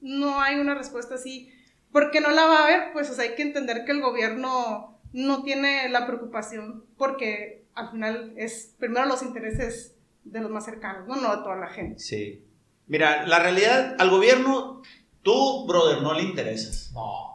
no 0.00 0.40
hay 0.40 0.60
una 0.60 0.76
respuesta 0.76 1.16
así 1.16 1.51
porque 1.92 2.20
no 2.20 2.30
la 2.30 2.46
va 2.46 2.58
a 2.58 2.64
haber, 2.64 2.92
pues 2.92 3.16
hay 3.18 3.34
que 3.34 3.42
entender 3.42 3.84
que 3.84 3.92
el 3.92 4.00
gobierno 4.00 4.98
no 5.12 5.42
tiene 5.42 5.88
la 5.90 6.06
preocupación 6.06 6.84
porque 6.96 7.64
al 7.74 7.90
final 7.90 8.32
es 8.36 8.74
primero 8.78 9.06
los 9.06 9.22
intereses 9.22 9.94
de 10.24 10.40
los 10.40 10.50
más 10.50 10.64
cercanos, 10.64 11.06
no, 11.06 11.16
no 11.16 11.36
de 11.36 11.42
toda 11.42 11.56
la 11.56 11.68
gente. 11.68 11.98
Sí. 11.98 12.44
Mira, 12.86 13.26
la 13.26 13.38
realidad, 13.38 13.96
al 13.98 14.10
gobierno, 14.10 14.82
tú, 15.22 15.66
brother, 15.66 16.02
no 16.02 16.14
le 16.14 16.22
interesas. 16.22 16.90
No. 16.92 17.32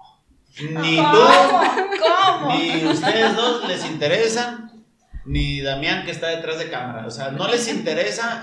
Ni 0.82 0.98
tú, 0.98 1.04
¿Cómo? 2.42 2.56
ni 2.56 2.86
ustedes 2.86 3.36
dos 3.36 3.68
les 3.68 3.86
interesan 3.86 4.67
ni 5.28 5.62
Damián 5.62 6.06
que 6.06 6.12
está 6.12 6.30
detrás 6.30 6.58
de 6.58 6.70
cámara. 6.70 7.06
O 7.06 7.12
sea, 7.12 7.32
no 7.32 7.48
les 7.50 7.68
interesa 7.68 8.42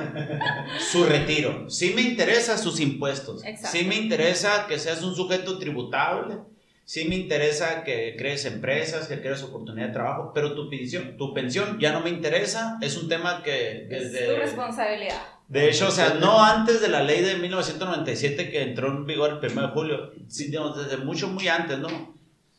su 0.79 1.05
retiro. 1.05 1.69
Sí 1.69 1.93
me 1.95 2.03
interesa 2.03 2.59
sus 2.59 2.79
impuestos. 2.79 3.43
Sí 3.71 3.85
me 3.85 3.97
interesa 3.97 4.67
que 4.69 4.79
seas 4.79 5.03
un 5.03 5.17
sujeto 5.17 5.59
tributable. 5.59 6.37
Sí 6.85 7.07
me 7.07 7.15
interesa 7.15 7.83
que 7.83 8.15
crees 8.19 8.45
empresas, 8.45 9.09
que 9.09 9.23
crees 9.23 9.43
oportunidad 9.43 9.87
de 9.87 9.93
trabajo, 9.95 10.33
pero 10.35 10.55
tu 10.55 10.69
pensión, 10.69 11.17
tu 11.17 11.33
pensión 11.33 11.79
ya 11.81 11.93
no 11.93 12.03
me 12.03 12.11
interesa. 12.11 12.79
Es 12.83 12.99
un 12.99 13.09
tema 13.09 13.43
que... 13.43 13.89
es 13.91 14.13
tu 14.13 14.37
responsabilidad. 14.37 15.23
De 15.49 15.71
hecho, 15.71 15.89
o 15.89 15.91
sea, 15.91 16.15
no 16.15 16.43
antes 16.45 16.83
de 16.83 16.89
la 16.89 17.03
ley 17.03 17.23
de 17.23 17.37
1997 17.37 18.51
que 18.51 18.63
entró 18.63 18.89
en 18.89 19.07
vigor 19.07 19.41
el 19.43 19.53
1 19.53 19.63
de 19.63 19.69
julio, 19.69 20.13
sino 20.29 20.75
desde 20.75 20.99
mucho, 20.99 21.29
muy 21.29 21.49
antes, 21.49 21.79
¿no? 21.79 22.15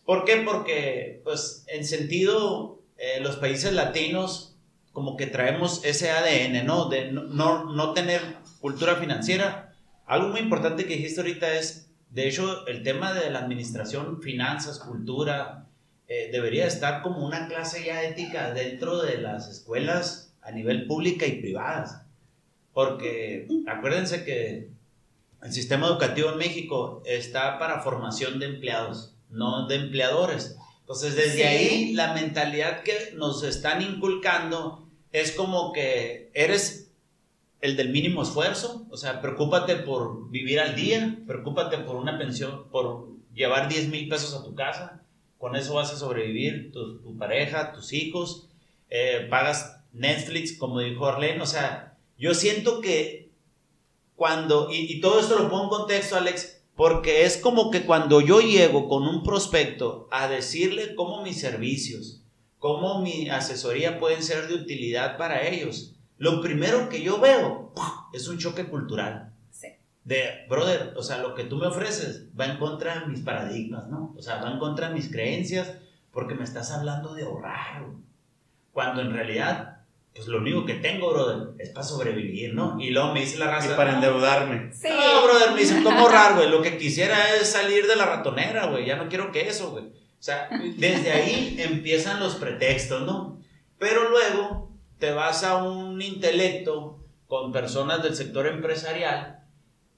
¿Por 0.06 0.24
qué? 0.24 0.38
Porque, 0.38 1.22
pues, 1.24 1.66
en 1.68 1.86
sentido 1.86 2.80
eh, 2.98 3.20
los 3.22 3.38
países 3.38 3.74
latinos 3.74 4.56
como 4.92 5.18
que 5.18 5.28
traemos 5.28 5.84
ese 5.84 6.10
ADN, 6.10 6.66
¿no? 6.66 6.88
De 6.88 7.12
no, 7.12 7.94
tener 7.94 8.22
cultura 8.62 8.96
financiera. 8.96 9.74
Algo 10.06 10.30
muy 10.30 10.40
importante 10.40 10.86
que 10.86 10.96
dijiste 10.96 11.20
ahorita 11.20 11.54
es, 11.56 11.90
de 12.12 12.30
hecho, 12.30 12.66
el 12.68 12.82
tema 12.82 13.14
de 13.14 13.30
la 13.30 13.40
administración, 13.40 14.22
finanzas, 14.22 14.80
cultura, 14.80 15.66
eh, 16.08 16.30
debería 16.32 16.66
estar 16.66 17.02
como 17.02 17.26
una 17.26 17.48
clase 17.48 17.84
ya 17.84 18.04
ética 18.04 18.54
dentro 18.54 19.02
de 19.02 19.18
las 19.18 19.50
escuelas 19.50 20.34
a 20.42 20.52
nivel 20.52 20.88
pública 20.88 21.26
y 21.26 21.42
privadas. 21.42 22.02
porque 22.74 23.48
acuérdense 23.68 24.26
que 24.26 24.70
el 25.42 25.52
sistema 25.54 25.88
educativo 25.88 26.32
en 26.32 26.38
México 26.38 27.02
está 27.06 27.58
para 27.60 27.82
formación 27.82 28.40
de 28.40 28.48
empleados, 28.48 29.14
no 29.30 29.68
de 29.68 29.76
empleadores. 29.76 30.58
Entonces, 30.86 31.16
desde 31.16 31.38
Sí. 31.38 31.42
ahí, 31.42 31.94
la 31.94 32.14
mentalidad 32.14 32.84
que 32.84 33.12
nos 33.16 33.42
están 33.42 33.82
inculcando 33.82 34.88
es 35.12 35.32
como 35.32 35.74
que 35.74 36.30
eres 36.36 36.92
el 37.60 37.76
del 37.76 37.90
mínimo 37.90 38.22
esfuerzo, 38.22 38.86
o 38.92 38.98
sea, 38.98 39.20
preocúpate 39.20 39.78
por 39.78 40.30
vivir 40.30 40.60
al 40.60 40.76
día, 40.76 41.18
preocúpate 41.26 41.80
por 41.80 41.96
una 41.96 42.20
pensión, 42.20 42.70
por 42.70 43.08
llevar 43.34 43.68
10 43.68 43.88
mil 43.90 44.08
pesos 44.08 44.36
a 44.36 44.44
tu 44.44 44.54
casa, 44.54 45.02
con 45.40 45.56
eso 45.56 45.74
vas 45.74 45.92
a 45.92 45.98
sobrevivir, 45.98 46.72
tu, 46.72 47.00
tu 47.00 47.18
pareja, 47.18 47.74
tus 47.74 47.92
hijos, 47.92 48.48
eh, 48.92 49.26
pagas 49.28 49.80
Netflix, 49.94 50.56
como 50.56 50.80
dijo 50.82 51.08
Arlene, 51.08 51.42
o 51.42 51.48
sea, 51.48 51.98
yo 52.20 52.36
siento 52.36 52.80
que 52.82 53.30
cuando, 54.16 54.70
y, 54.72 54.92
y 54.94 55.02
todo 55.02 55.20
esto 55.20 55.40
lo 55.40 55.50
pongo 55.50 55.64
en 55.64 55.70
contexto, 55.70 56.16
Alex, 56.18 56.55
porque 56.76 57.26
es 57.26 57.38
como 57.38 57.72
que 57.72 57.86
cuando 57.86 58.22
yo 58.22 58.42
llego 58.42 58.90
con 58.90 59.04
un 59.04 59.24
prospecto 59.24 60.08
a 60.12 60.28
decirle 60.28 60.96
cómo 60.96 61.24
mis 61.24 61.40
servicios, 61.40 62.22
cómo 62.60 63.02
mi 63.02 63.30
asesoría 63.30 64.00
pueden 64.00 64.22
ser 64.22 64.48
de 64.48 64.56
utilidad 64.56 65.18
para 65.18 65.48
ellos, 65.48 65.96
lo 66.18 66.42
primero 66.42 66.90
que 66.90 67.02
yo 67.02 67.20
veo 67.20 67.74
es 68.14 68.28
un 68.28 68.38
choque 68.38 68.68
cultural. 68.68 69.34
Sí. 69.52 69.68
De, 70.04 70.46
brother, 70.50 70.94
o 70.98 71.04
sea, 71.04 71.20
lo 71.20 71.34
que 71.34 71.46
tú 71.46 71.58
me 71.58 71.68
ofreces 71.68 72.28
va 72.38 72.46
en 72.46 72.58
contra 72.58 73.00
de 73.00 73.08
mis 73.08 73.22
paradigmas, 73.22 73.88
¿no? 73.88 74.14
O 74.18 74.22
sea, 74.22 74.42
va 74.42 74.52
en 74.52 74.60
contra 74.60 74.90
de 74.90 74.96
mis 74.96 75.10
creencias 75.10 75.74
porque 76.12 76.36
me 76.36 76.44
estás 76.44 76.72
hablando 76.72 77.14
de 77.14 77.24
ahorrar. 77.24 77.86
Cuando 78.72 79.02
en 79.02 79.12
realidad, 79.12 79.75
pues 80.16 80.28
lo 80.28 80.38
único 80.38 80.66
que 80.66 80.76
tengo, 80.76 81.12
brother, 81.12 81.50
es 81.60 81.70
para 81.72 81.86
sobrevivir, 81.86 82.54
¿no? 82.54 82.78
Y 82.80 82.92
luego 82.92 83.14
me 83.14 83.20
dice 83.20 83.38
la 83.38 83.52
raza. 83.52 83.74
Y 83.74 83.76
para 83.76 83.92
"No, 83.92 83.98
endeudarme. 83.98 84.72
Sí. 84.74 84.88
no, 84.90 85.24
brother, 85.26 85.52
me 85.52 85.60
dicen, 85.60 85.84
¿cómo 85.84 86.00
ahorrar, 86.00 86.36
güey? 86.36 86.50
Lo 86.50 86.62
que 86.62 86.78
quisiera 86.78 87.36
es 87.36 87.50
salir 87.52 87.86
de 87.86 87.98
la 87.98 88.06
ratonera, 88.06 88.68
güey. 88.68 88.86
Ya 88.86 88.96
no 88.96 89.10
quiero 89.10 89.32
que 89.34 89.50
eso, 89.50 89.72
güey. 89.72 89.84
O 89.86 90.24
sea, 90.26 90.48
desde 90.78 91.12
ahí 91.12 91.58
empiezan 91.60 92.22
los 92.22 92.36
pretextos, 92.36 93.06
¿no? 93.06 93.42
Pero 93.78 94.10
luego 94.10 94.72
te 95.00 95.12
vas 95.12 95.44
a 95.44 95.58
un 95.62 96.02
intelecto 96.02 97.04
con 97.28 97.52
personas 97.52 98.02
del 98.02 98.16
sector 98.16 98.48
empresarial 98.48 99.44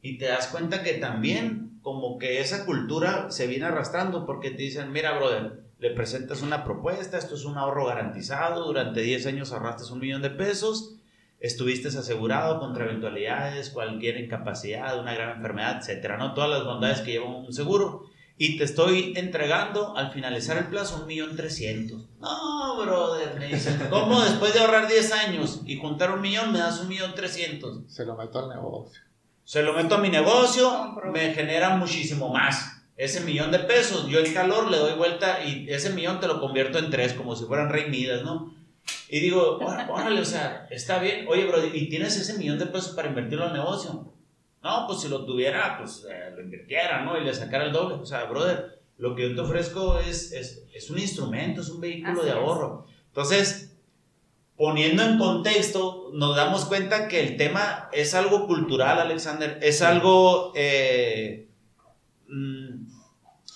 y 0.02 0.18
te 0.18 0.26
das 0.26 0.48
cuenta 0.48 0.82
que 0.82 0.94
también 0.94 1.80
como 1.84 2.18
que 2.18 2.42
esa 2.42 2.66
cultura 2.66 3.30
se 3.30 3.46
viene 3.46 3.66
arrastrando 3.68 4.26
porque 4.26 4.50
te 4.50 4.64
dicen, 4.64 4.92
mira, 4.92 5.16
brother, 5.16 5.60
le 5.80 5.92
presentas 5.92 6.42
una 6.42 6.64
propuesta, 6.64 7.18
esto 7.18 7.36
es 7.36 7.46
un 7.46 7.58
ahorro 7.58 7.86
garantizado, 7.86 8.66
durante 8.66 9.02
10 9.02 9.28
años 9.28 9.52
ahorraste 9.52 9.92
un 9.92 10.00
millón 10.00 10.22
de 10.22 10.32
pesos, 10.32 10.96
estuviste 11.40 11.90
asegurado 11.90 12.60
contra 12.60 12.86
eventualidades, 12.86 13.70
cualquier 13.70 14.20
incapacidad, 14.20 15.00
una 15.00 15.14
gran 15.14 15.38
enfermedad, 15.38 15.78
etcétera, 15.80 16.18
¿no? 16.18 16.34
Todas 16.34 16.50
las 16.50 16.64
bondades 16.64 17.02
que 17.02 17.12
lleva 17.12 17.26
un 17.26 17.54
seguro. 17.54 18.06
Y 18.40 18.58
te 18.58 18.66
estoy 18.66 19.14
entregando 19.16 19.98
al 19.98 20.12
finalizar 20.12 20.58
el 20.58 20.68
plazo 20.68 21.00
un 21.02 21.08
millón 21.08 21.36
trescientos. 21.36 22.04
No, 22.20 22.78
brother, 22.80 23.36
me 23.40 23.48
dicen, 23.48 23.80
¿cómo 23.90 24.22
después 24.22 24.54
de 24.54 24.60
ahorrar 24.60 24.88
10 24.88 25.12
años 25.12 25.62
y 25.66 25.78
juntar 25.78 26.12
un 26.12 26.22
millón 26.22 26.52
me 26.52 26.60
das 26.60 26.80
un 26.80 26.88
millón 26.88 27.16
trescientos? 27.16 27.80
Se 27.88 28.06
lo 28.06 28.16
meto 28.16 28.38
al 28.38 28.50
negocio. 28.50 29.02
Se 29.44 29.64
lo 29.64 29.74
meto 29.74 29.96
a 29.96 30.00
mi 30.00 30.10
negocio, 30.10 30.96
me 31.12 31.34
genera 31.34 31.78
muchísimo 31.78 32.32
más. 32.32 32.77
Ese 32.98 33.22
millón 33.22 33.52
de 33.52 33.60
pesos, 33.60 34.08
yo 34.08 34.20
el 34.20 34.34
calor 34.34 34.70
le 34.72 34.78
doy 34.78 34.94
vuelta 34.94 35.44
y 35.46 35.68
ese 35.70 35.92
millón 35.92 36.20
te 36.20 36.28
lo 36.28 36.40
convierto 36.42 36.80
en 36.80 36.90
tres, 36.90 37.14
como 37.14 37.36
si 37.36 37.46
fueran 37.46 37.70
rey 37.70 37.90
Midas, 37.90 38.24
¿no? 38.24 38.56
Y 39.10 39.20
digo, 39.20 39.58
"Órale, 39.62 39.92
órale, 39.92 40.20
o 40.22 40.26
sea, 40.26 40.68
está 40.72 40.98
bien. 41.00 41.26
Oye, 41.28 41.46
bro, 41.46 41.64
¿y 41.66 41.90
tienes 41.90 42.18
ese 42.18 42.38
millón 42.38 42.58
de 42.58 42.66
pesos 42.66 42.96
para 42.96 43.08
invertirlo 43.10 43.48
en 43.48 43.54
negocio? 43.54 44.12
No, 44.64 44.86
pues 44.88 45.02
si 45.02 45.08
lo 45.10 45.24
tuviera, 45.26 45.78
pues 45.78 46.06
eh, 46.10 46.32
lo 46.36 46.42
invirtiera, 46.42 47.06
¿no? 47.06 47.18
Y 47.18 47.24
le 47.24 47.34
sacara 47.34 47.66
el 47.66 47.72
doble. 47.72 47.96
O 47.96 48.06
sea, 48.06 48.24
brother, 48.26 48.80
lo 48.98 49.16
que 49.16 49.30
yo 49.30 49.36
te 49.36 49.42
ofrezco 49.42 50.00
es, 50.00 50.32
es, 50.34 50.64
es 50.74 50.90
un 50.90 50.98
instrumento, 51.00 51.62
es 51.62 51.70
un 51.70 51.80
vehículo 51.80 52.22
Así 52.22 52.26
de 52.26 52.30
es. 52.32 52.36
ahorro. 52.36 52.86
Entonces, 53.10 53.76
poniendo 54.58 55.04
en 55.04 55.18
contexto, 55.20 56.10
nos 56.14 56.36
damos 56.36 56.66
cuenta 56.66 57.08
que 57.08 57.20
el 57.22 57.38
tema 57.38 57.90
es 57.94 58.16
algo 58.16 58.48
cultural, 58.48 59.00
Alexander, 59.00 59.60
es 59.62 59.82
algo, 59.84 60.52
eh, 60.56 61.48
mm, 62.28 62.87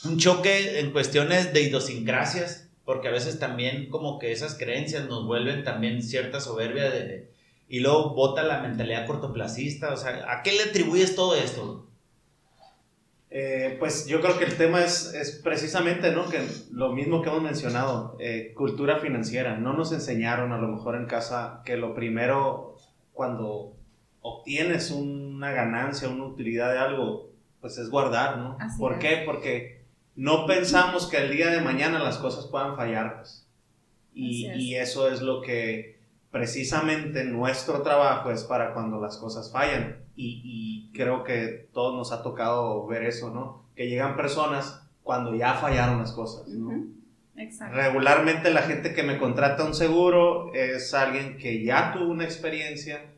un 0.06 0.18
choque 0.18 0.80
en 0.80 0.92
cuestiones 0.92 1.54
de 1.54 1.62
idiosincrasias, 1.62 2.70
porque 2.86 3.08
a 3.08 3.12
veces 3.12 3.40
también 3.40 3.90
como 3.90 4.20
que 4.20 4.32
esas 4.32 4.56
creencias 4.56 5.08
nos 5.08 5.26
vuelven 5.26 5.64
también 5.64 6.02
cierta 6.02 6.40
soberbia 6.40 6.90
de, 6.90 7.30
y 7.68 7.80
luego 7.80 8.14
bota 8.14 8.44
la 8.44 8.62
mentalidad 8.62 9.08
cortoplacista, 9.08 9.94
o 9.94 9.98
sea, 9.98 10.32
¿a 10.32 10.44
qué 10.44 10.52
le 10.52 10.64
atribuyes 10.64 11.16
todo 11.16 11.36
esto? 11.36 11.88
Eh, 13.34 13.78
pues 13.80 14.08
yo 14.08 14.20
creo 14.20 14.38
que 14.38 14.44
el 14.44 14.58
tema 14.58 14.84
es, 14.84 15.14
es 15.14 15.40
precisamente 15.42 16.12
¿no? 16.12 16.30
que 16.30 16.46
lo 16.74 16.92
mismo 16.92 17.22
que 17.22 17.30
hemos 17.30 17.42
mencionado, 17.42 18.18
eh, 18.20 18.52
cultura 18.58 19.00
financiera. 19.00 19.58
No 19.58 19.72
nos 19.72 19.94
enseñaron 19.94 20.52
a 20.52 20.58
lo 20.58 20.68
mejor 20.68 20.98
en 20.98 21.06
casa 21.06 21.62
que 21.64 21.78
lo 21.78 21.96
primero 21.96 22.76
cuando 23.14 23.74
obtienes 24.20 24.92
una 24.92 25.52
ganancia, 25.52 26.10
una 26.10 26.26
utilidad 26.26 26.74
de 26.74 26.80
algo, 26.80 27.32
pues 27.62 27.78
es 27.78 27.90
guardar, 27.90 28.38
¿no? 28.38 28.58
Así 28.60 28.78
¿Por 28.78 28.94
es. 28.96 29.00
qué? 29.00 29.24
Porque 29.26 29.81
no 30.22 30.46
pensamos 30.46 31.08
que 31.08 31.18
el 31.18 31.32
día 31.32 31.50
de 31.50 31.62
mañana 31.62 31.98
las 31.98 32.20
cosas 32.20 32.46
puedan 32.46 32.76
fallar. 32.76 33.16
Pues. 33.16 33.48
Y, 34.14 34.46
es. 34.46 34.56
y 34.56 34.76
eso 34.76 35.10
es 35.10 35.24
lo 35.24 35.42
que 35.42 36.00
precisamente 36.30 37.24
nuestro 37.24 37.82
trabajo 37.82 38.30
es 38.30 38.44
para 38.44 38.76
cuando 38.76 39.02
las 39.02 39.18
cosas 39.18 39.52
fallan. 39.52 39.98
Y, 40.16 40.42
y 40.44 40.96
creo 40.96 41.24
que 41.24 41.68
todos 41.74 41.96
nos 41.96 42.12
ha 42.12 42.22
tocado 42.22 42.86
ver 42.86 43.04
eso, 43.04 43.32
¿no? 43.32 43.66
Que 43.76 43.90
llegan 43.90 44.16
personas 44.16 44.88
cuando 45.02 45.34
ya 45.34 45.56
fallaron 45.56 45.98
las 45.98 46.12
cosas, 46.12 46.48
¿no? 46.50 46.86
Exacto. 47.36 47.76
Regularmente 47.76 48.52
la 48.52 48.62
gente 48.62 48.94
que 48.94 49.02
me 49.02 49.18
contrata 49.18 49.64
un 49.64 49.74
seguro 49.74 50.54
es 50.54 50.94
alguien 50.94 51.38
que 51.38 51.64
ya 51.64 51.94
tuvo 51.94 52.12
una 52.12 52.26
experiencia, 52.26 53.12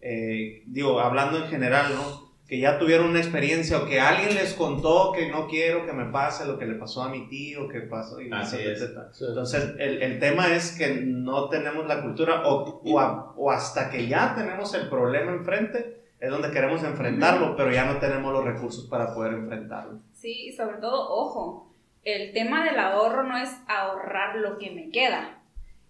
eh, 0.00 0.64
digo, 0.66 0.98
hablando 0.98 1.38
en 1.38 1.48
general, 1.50 1.94
¿no? 1.94 2.27
Que 2.48 2.58
ya 2.58 2.78
tuvieron 2.78 3.10
una 3.10 3.18
experiencia 3.18 3.76
o 3.78 3.84
que 3.86 4.00
alguien 4.00 4.34
les 4.34 4.54
contó 4.54 5.12
que 5.12 5.28
no 5.30 5.46
quiero 5.46 5.84
que 5.84 5.92
me 5.92 6.06
pase 6.06 6.46
lo 6.46 6.58
que 6.58 6.64
le 6.64 6.76
pasó 6.76 7.02
a 7.02 7.10
mi 7.10 7.28
tío, 7.28 7.68
que 7.68 7.82
pasó, 7.82 8.20
y 8.22 8.30
Así 8.32 8.56
etcétera, 8.56 8.72
es. 8.72 8.80
etcétera. 8.82 9.08
Sí. 9.12 9.24
Entonces, 9.28 9.74
el, 9.78 10.02
el 10.02 10.18
tema 10.18 10.54
es 10.54 10.76
que 10.78 10.88
no 11.04 11.50
tenemos 11.50 11.86
la 11.86 12.00
cultura 12.02 12.42
o, 12.48 12.80
o, 12.82 13.00
a- 13.00 13.34
o 13.36 13.50
hasta 13.50 13.90
que 13.90 14.06
ya 14.08 14.34
tenemos 14.34 14.72
el 14.74 14.88
problema 14.88 15.32
enfrente, 15.32 16.00
es 16.18 16.30
donde 16.30 16.50
queremos 16.50 16.82
enfrentarlo, 16.82 17.54
pero 17.54 17.70
ya 17.70 17.84
no 17.84 17.98
tenemos 17.98 18.32
los 18.32 18.44
recursos 18.44 18.88
para 18.88 19.14
poder 19.14 19.34
enfrentarlo. 19.34 20.00
Sí, 20.14 20.46
y 20.48 20.52
sobre 20.52 20.78
todo, 20.78 21.06
ojo, 21.10 21.70
el 22.02 22.32
tema 22.32 22.64
del 22.64 22.78
ahorro 22.78 23.24
no 23.24 23.36
es 23.36 23.50
ahorrar 23.68 24.36
lo 24.36 24.56
que 24.56 24.70
me 24.70 24.88
queda. 24.90 25.42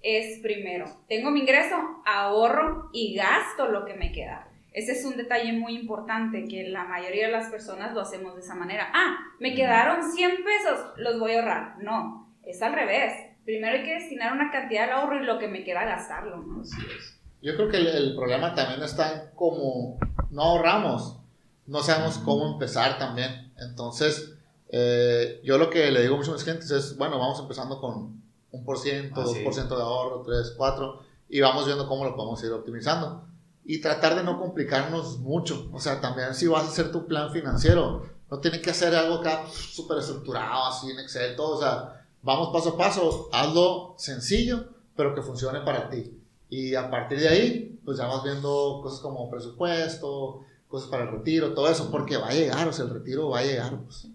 Es 0.02 0.40
primero, 0.40 0.86
tengo 1.08 1.30
mi 1.30 1.40
ingreso, 1.40 1.76
ahorro 2.04 2.90
y 2.92 3.14
gasto 3.14 3.68
lo 3.68 3.84
que 3.84 3.94
me 3.94 4.10
queda. 4.12 4.47
Ese 4.72 4.92
es 4.92 5.04
un 5.04 5.16
detalle 5.16 5.52
muy 5.52 5.76
importante 5.76 6.46
que 6.46 6.68
la 6.68 6.84
mayoría 6.84 7.26
de 7.26 7.32
las 7.32 7.50
personas 7.50 7.94
lo 7.94 8.00
hacemos 8.02 8.34
de 8.34 8.42
esa 8.42 8.54
manera. 8.54 8.88
Ah, 8.94 9.16
me 9.40 9.54
quedaron 9.54 10.10
100 10.12 10.30
pesos, 10.44 10.80
los 10.96 11.18
voy 11.18 11.32
a 11.32 11.40
ahorrar. 11.40 11.76
No, 11.82 12.28
es 12.44 12.60
al 12.62 12.74
revés. 12.74 13.12
Primero 13.44 13.78
hay 13.78 13.84
que 13.84 13.94
destinar 13.94 14.32
una 14.32 14.50
cantidad 14.50 14.84
al 14.84 14.90
ahorro 15.00 15.22
y 15.22 15.26
lo 15.26 15.38
que 15.38 15.48
me 15.48 15.64
queda 15.64 15.84
gastarlo. 15.84 16.36
¿no? 16.36 16.60
Así 16.60 16.76
es. 16.96 17.18
Yo 17.40 17.56
creo 17.56 17.68
que 17.68 17.78
el, 17.78 17.86
el 17.86 18.14
problema 18.16 18.54
también 18.54 18.82
está 18.82 19.12
en 19.12 19.20
cómo 19.34 19.98
no 20.30 20.42
ahorramos, 20.42 21.18
no 21.66 21.82
sabemos 21.82 22.18
cómo 22.18 22.52
empezar 22.52 22.98
también. 22.98 23.52
Entonces, 23.58 24.34
eh, 24.70 25.40
yo 25.44 25.56
lo 25.56 25.70
que 25.70 25.90
le 25.90 26.02
digo 26.02 26.14
a 26.14 26.18
muchos 26.18 26.42
clientes 26.42 26.70
es, 26.70 26.96
bueno, 26.96 27.18
vamos 27.18 27.40
empezando 27.40 27.80
con 27.80 28.20
un 28.50 28.64
por 28.64 28.78
ciento, 28.78 29.20
Ah, 29.20 29.24
dos 29.24 29.38
por 29.38 29.54
ciento 29.54 29.76
de 29.76 29.82
ahorro, 29.82 30.22
tres, 30.22 30.54
cuatro, 30.56 31.02
y 31.28 31.40
vamos 31.40 31.66
viendo 31.66 31.86
cómo 31.88 32.04
lo 32.04 32.16
podemos 32.16 32.42
ir 32.44 32.50
optimizando. 32.52 33.26
Y 33.68 33.80
tratar 33.80 34.16
de 34.16 34.24
no 34.24 34.38
complicarnos 34.40 35.18
mucho. 35.20 35.68
O 35.72 35.78
sea, 35.78 36.00
también 36.00 36.34
si 36.34 36.46
vas 36.48 36.64
a 36.64 36.68
hacer 36.68 36.90
tu 36.90 37.06
plan 37.06 37.30
financiero, 37.30 38.02
no 38.30 38.38
tiene 38.40 38.60
que 38.60 38.70
hacer 38.70 38.94
algo 38.96 39.16
acá 39.16 39.44
súper 39.50 39.98
estructurado, 39.98 40.64
así 40.66 40.90
en 40.90 40.98
Excel, 40.98 41.36
todo. 41.36 41.56
O 41.56 41.60
sea, 41.60 42.04
vamos 42.22 42.48
paso 42.52 42.70
a 42.70 42.76
paso, 42.78 43.28
hazlo 43.32 43.94
sencillo, 43.98 44.64
pero 44.96 45.14
que 45.14 45.22
funcione 45.22 45.60
para 45.60 45.88
ti. 45.90 46.12
Y 46.50 46.74
a 46.74 46.90
partir 46.90 47.20
de 47.20 47.28
ahí, 47.28 47.78
pues 47.84 47.98
ya 47.98 48.06
vas 48.06 48.24
viendo 48.24 48.80
cosas 48.82 49.00
como 49.00 49.30
presupuesto, 49.30 50.40
cosas 50.66 50.88
para 50.88 51.04
el 51.04 51.10
retiro, 51.10 51.52
todo 51.54 51.68
eso, 51.68 51.90
porque 51.90 52.16
va 52.16 52.28
a 52.28 52.32
llegar, 52.34 52.66
o 52.68 52.72
sea, 52.72 52.86
el 52.86 52.90
retiro 52.94 53.28
va 53.28 53.40
a 53.40 53.44
llegar. 53.44 53.78
Pues. 53.84 54.06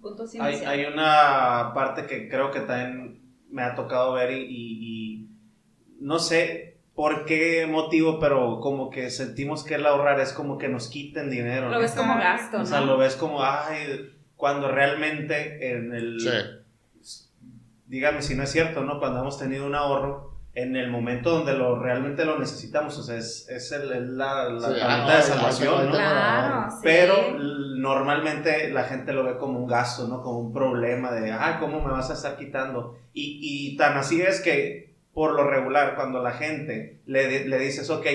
Hay, 0.41 0.55
hay 0.65 0.85
una 0.85 1.71
parte 1.75 2.05
que 2.07 2.27
creo 2.27 2.51
que 2.51 2.61
también 2.61 3.21
me 3.51 3.61
ha 3.63 3.75
tocado 3.75 4.13
ver 4.13 4.31
y, 4.31 4.41
y- 4.45 4.83
y 5.21 5.29
no 5.99 6.17
sé 6.19 6.72
por 6.95 7.25
qué 7.25 7.65
motivo, 7.67 8.19
pero 8.19 8.59
como 8.59 8.89
que 8.89 9.09
sentimos 9.09 9.63
que 9.63 9.75
el 9.75 9.85
ahorrar 9.85 10.19
es 10.19 10.31
como 10.33 10.57
que 10.57 10.69
nos 10.69 10.87
quiten 10.89 11.29
dinero. 11.29 11.67
Lo 11.69 11.75
¿no? 11.75 11.79
ves 11.79 11.91
como 11.93 12.15
gasto, 12.15 12.61
O 12.61 12.65
sea, 12.65 12.81
lo 12.81 12.97
ves 12.97 13.15
como, 13.15 13.43
ay, 13.43 14.11
cuando 14.35 14.69
realmente 14.71 15.71
en 15.75 15.93
el... 15.93 16.19
Sí. 16.19 17.19
Dígame 17.87 18.21
si 18.21 18.35
no 18.35 18.43
es 18.43 18.51
cierto, 18.51 18.83
¿no? 18.83 18.99
Cuando 18.99 19.19
hemos 19.19 19.37
tenido 19.37 19.65
un 19.65 19.75
ahorro, 19.75 20.33
en 20.55 20.75
el 20.75 20.89
momento 20.89 21.31
donde 21.31 21.53
lo 21.53 21.79
realmente 21.79 22.25
lo 22.25 22.37
necesitamos. 22.39 22.97
O 22.97 23.03
sea, 23.03 23.17
es, 23.17 23.47
es 23.49 23.71
el- 23.71 24.17
la, 24.17 24.49
la 24.49 24.59
Sí, 24.59 24.65
herramienta 24.75 24.87
ah, 24.87 25.07
no, 25.09 25.15
de 25.15 25.21
salvación, 25.21 25.85
¿no? 25.87 25.91
Claro, 25.91 26.71
sí. 26.71 26.77
Pero 26.83 27.37
normalmente 27.39 28.69
la 28.71 28.83
gente 28.83 29.13
lo 29.13 29.23
ve 29.23 29.37
como 29.37 29.59
un 29.59 29.67
gasto, 29.67 30.07
¿no? 30.07 30.21
Como 30.21 30.39
un 30.39 30.53
problema 30.53 31.11
de, 31.11 31.31
ah, 31.31 31.57
¿cómo 31.59 31.81
me 31.81 31.91
vas 31.91 32.09
a 32.09 32.13
estar 32.13 32.37
quitando? 32.37 32.97
Y, 33.13 33.39
y 33.41 33.77
tan 33.77 33.97
así 33.97 34.21
es 34.21 34.41
que, 34.41 34.92
por 35.13 35.33
lo 35.33 35.47
regular, 35.49 35.95
cuando 35.95 36.21
la 36.21 36.31
gente 36.31 37.01
le, 37.05 37.45
le 37.47 37.59
dices, 37.59 37.89
ok, 37.89 38.05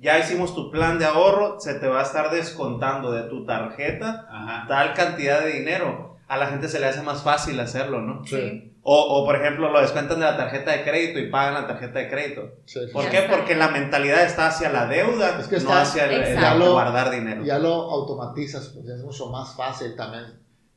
ya 0.00 0.18
hicimos 0.18 0.54
tu 0.54 0.70
plan 0.70 0.98
de 0.98 1.04
ahorro, 1.06 1.60
se 1.60 1.74
te 1.74 1.86
va 1.88 2.00
a 2.00 2.02
estar 2.02 2.30
descontando 2.30 3.12
de 3.12 3.22
tu 3.28 3.44
tarjeta 3.46 4.26
Ajá. 4.28 4.66
tal 4.68 4.94
cantidad 4.94 5.40
de 5.40 5.52
dinero. 5.52 6.16
A 6.28 6.36
la 6.36 6.46
gente 6.46 6.68
se 6.68 6.80
le 6.80 6.86
hace 6.86 7.02
más 7.02 7.22
fácil 7.22 7.58
hacerlo, 7.60 8.00
¿no? 8.00 8.24
Sí. 8.26 8.68
O, 8.84 8.98
o, 9.00 9.24
por 9.24 9.36
ejemplo, 9.36 9.70
lo 9.70 9.80
descuentan 9.80 10.18
de 10.18 10.24
la 10.26 10.36
tarjeta 10.36 10.72
de 10.72 10.82
crédito 10.82 11.18
y 11.20 11.30
pagan 11.30 11.54
la 11.54 11.66
tarjeta 11.68 12.00
de 12.00 12.08
crédito. 12.08 12.54
Sí, 12.64 12.80
sí. 12.84 12.92
¿Por 12.92 13.04
Ya 13.04 13.10
qué? 13.10 13.22
Porque 13.30 13.54
la 13.54 13.68
mentalidad 13.68 14.24
está 14.24 14.48
hacia 14.48 14.70
la 14.70 14.86
deuda, 14.86 15.38
Es 15.38 15.46
que 15.46 15.56
no 15.56 15.60
está- 15.60 15.82
hacia 15.82 16.06
el, 16.06 16.22
el 16.22 16.32
Exacto. 16.34 16.72
guardar 16.72 17.10
dinero. 17.10 17.44
ya 17.44 17.58
lo 17.58 17.72
automatizas, 17.72 18.70
pues 18.70 18.86
es 18.88 19.02
mucho 19.04 19.28
más 19.30 19.54
fácil 19.54 19.94
también. 19.94 20.24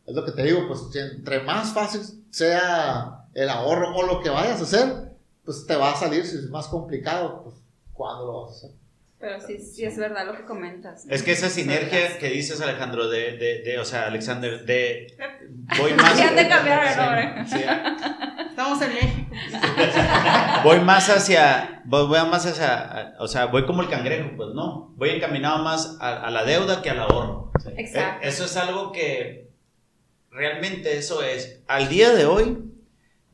Es 0.06 0.14
lo 0.14 0.24
que 0.24 0.32
te 0.34 0.44
digo, 0.44 0.68
pues 0.68 0.82
entre 0.96 1.40
más 1.42 1.74
fácil 1.74 2.02
sea 2.30 3.22
el 3.34 3.50
ahorro 3.50 3.96
o 3.96 4.04
lo 4.04 4.20
que 4.22 4.30
vayas 4.30 4.60
a 4.60 4.64
hacer, 4.64 4.94
pues 5.46 5.66
te 5.68 5.76
va 5.76 5.92
a 5.92 5.96
salir, 5.96 6.26
si 6.26 6.36
es 6.38 6.50
más 6.50 6.68
complicado, 6.68 7.44
pues 7.44 7.56
cuando 7.94 8.26
lo 8.26 8.42
vas 8.42 8.52
a 8.52 8.56
hacer. 8.58 8.72
Pero 9.18 9.40
sí, 9.40 9.58
sí 9.60 9.86
es 9.86 9.98
verdad 9.98 10.26
lo 10.28 10.36
que 10.36 10.44
comentas. 10.44 11.06
Es 11.10 11.24
que 11.24 11.32
esa 11.32 11.50
sinergia 11.50 12.18
que 12.20 12.30
dices, 12.30 12.60
Alejandro, 12.62 13.08
de, 13.10 13.38
de, 13.38 13.62
de, 13.62 13.80
o 13.80 13.86
sea, 13.86 14.08
Alexander, 14.08 14.66
de... 14.66 15.16
Voy 15.80 15.94
más... 15.94 16.18
Ya 16.18 16.36
te 16.36 16.48
cambiaron 16.48 16.86
el 16.88 16.94
Sí, 16.94 17.00
nombre. 17.00 17.46
sí, 17.48 18.50
Estamos 18.50 18.82
en 18.82 18.94
México. 18.94 19.30
voy 20.64 20.80
más 20.82 21.10
hacia, 21.10 21.82
voy, 21.86 22.08
voy 22.08 22.20
más 22.30 22.46
hacia, 22.46 23.16
o 23.20 23.28
sea, 23.28 23.46
voy 23.48 23.66
como 23.66 23.82
el 23.82 23.90
cangrejo, 23.90 24.32
pues 24.38 24.50
no, 24.54 24.94
voy 24.96 25.10
encaminado 25.10 25.64
más 25.64 25.98
a, 26.00 26.26
a 26.26 26.32
la 26.32 26.44
deuda 26.44 26.82
que 26.82 26.90
al 26.90 27.00
ahorro. 27.00 27.52
Exacto. 27.76 28.26
Eh, 28.26 28.30
Eso 28.30 28.46
es 28.46 28.56
algo 28.58 28.92
que 28.92 29.50
realmente 30.32 30.98
eso 30.98 31.22
es. 31.24 31.62
Al 31.68 31.90
día 31.90 32.12
de 32.14 32.26
hoy, 32.26 32.64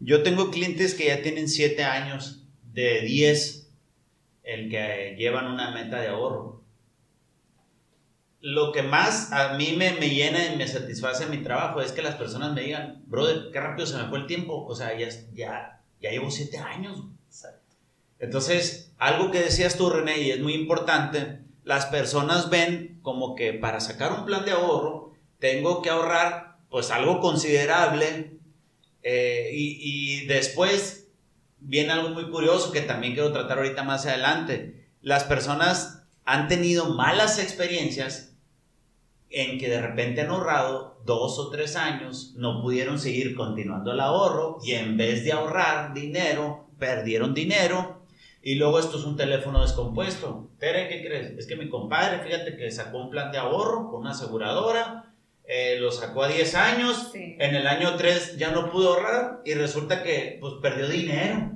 yo 0.01 0.23
tengo 0.23 0.49
clientes 0.49 0.95
que 0.95 1.05
ya 1.07 1.21
tienen 1.21 1.47
7 1.47 1.83
años 1.83 2.43
de 2.73 3.01
10 3.01 3.69
el 4.43 4.69
que 4.69 5.15
llevan 5.17 5.45
una 5.45 5.71
meta 5.71 6.01
de 6.01 6.07
ahorro. 6.07 6.63
Lo 8.39 8.71
que 8.71 8.81
más 8.81 9.31
a 9.31 9.53
mí 9.53 9.75
me, 9.77 9.91
me 9.93 10.09
llena 10.09 10.43
y 10.45 10.57
me 10.57 10.67
satisface 10.67 11.27
mi 11.27 11.37
trabajo 11.37 11.81
es 11.81 11.91
que 11.91 12.01
las 12.01 12.15
personas 12.15 12.53
me 12.53 12.61
digan, 12.61 13.03
brother, 13.05 13.51
qué 13.53 13.59
rápido 13.59 13.85
se 13.85 13.97
me 13.97 14.09
fue 14.09 14.17
el 14.17 14.25
tiempo. 14.25 14.65
O 14.65 14.75
sea, 14.75 14.97
ya, 14.97 15.07
ya, 15.33 15.83
ya 16.01 16.09
llevo 16.09 16.31
7 16.31 16.57
años. 16.57 17.03
Entonces, 18.17 18.93
algo 18.97 19.29
que 19.29 19.41
decías 19.41 19.77
tú, 19.77 19.91
René, 19.91 20.19
y 20.19 20.31
es 20.31 20.39
muy 20.39 20.53
importante, 20.53 21.41
las 21.63 21.85
personas 21.85 22.49
ven 22.49 22.99
como 23.03 23.35
que 23.35 23.53
para 23.53 23.79
sacar 23.79 24.11
un 24.13 24.25
plan 24.25 24.45
de 24.45 24.51
ahorro 24.51 25.13
tengo 25.37 25.81
que 25.83 25.89
ahorrar 25.91 26.57
pues 26.69 26.89
algo 26.89 27.19
considerable 27.19 28.40
eh, 29.03 29.49
y, 29.53 30.25
después 30.25 31.07
viene 31.59 31.91
algo 31.91 32.09
muy 32.09 32.29
curioso 32.29 32.71
que 32.71 32.81
también 32.81 33.13
quiero 33.13 33.31
tratar 33.31 33.57
ahorita 33.57 33.83
más 33.83 34.05
adelante. 34.05 34.87
Las 35.01 35.23
personas 35.23 36.03
han 36.25 36.47
tenido 36.47 36.93
malas 36.93 37.39
experiencias 37.39 38.35
en 39.29 39.59
que 39.59 39.69
de 39.69 39.81
repente 39.81 40.21
han 40.21 40.29
ahorrado 40.29 41.01
dos 41.05 41.39
o 41.39 41.49
tres 41.49 41.75
años, 41.75 42.33
no 42.35 42.61
pudieron 42.61 42.99
seguir 42.99 43.35
continuando 43.35 43.91
el 43.91 43.99
ahorro 43.99 44.57
y 44.63 44.73
en 44.73 44.97
vez 44.97 45.23
de 45.23 45.31
ahorrar 45.31 45.93
dinero, 45.93 46.67
perdieron 46.77 47.33
dinero 47.33 48.01
y 48.43 48.55
luego 48.55 48.79
esto 48.79 48.97
es 48.97 49.05
un 49.05 49.15
teléfono 49.15 49.61
descompuesto. 49.61 50.49
Tere, 50.59 50.89
¿qué 50.89 51.01
crees? 51.05 51.37
Es 51.37 51.47
que 51.47 51.55
mi 51.55 51.69
compadre, 51.69 52.23
fíjate 52.23 52.57
que 52.57 52.71
sacó 52.71 53.03
un 53.03 53.09
plan 53.09 53.31
de 53.31 53.37
ahorro 53.37 53.89
con 53.89 54.01
una 54.01 54.11
aseguradora, 54.11 55.10
eh, 55.53 55.77
lo 55.81 55.91
sacó 55.91 56.23
a 56.23 56.29
10 56.29 56.55
años, 56.55 57.09
Sí. 57.11 57.35
en 57.37 57.55
el 57.55 57.67
año 57.67 57.95
3 57.97 58.37
ya 58.37 58.51
no 58.51 58.71
pudo 58.71 58.93
ahorrar 58.93 59.41
y 59.43 59.53
resulta 59.53 60.01
que 60.01 60.37
pues 60.39 60.53
perdió 60.61 60.87
dinero. 60.87 61.51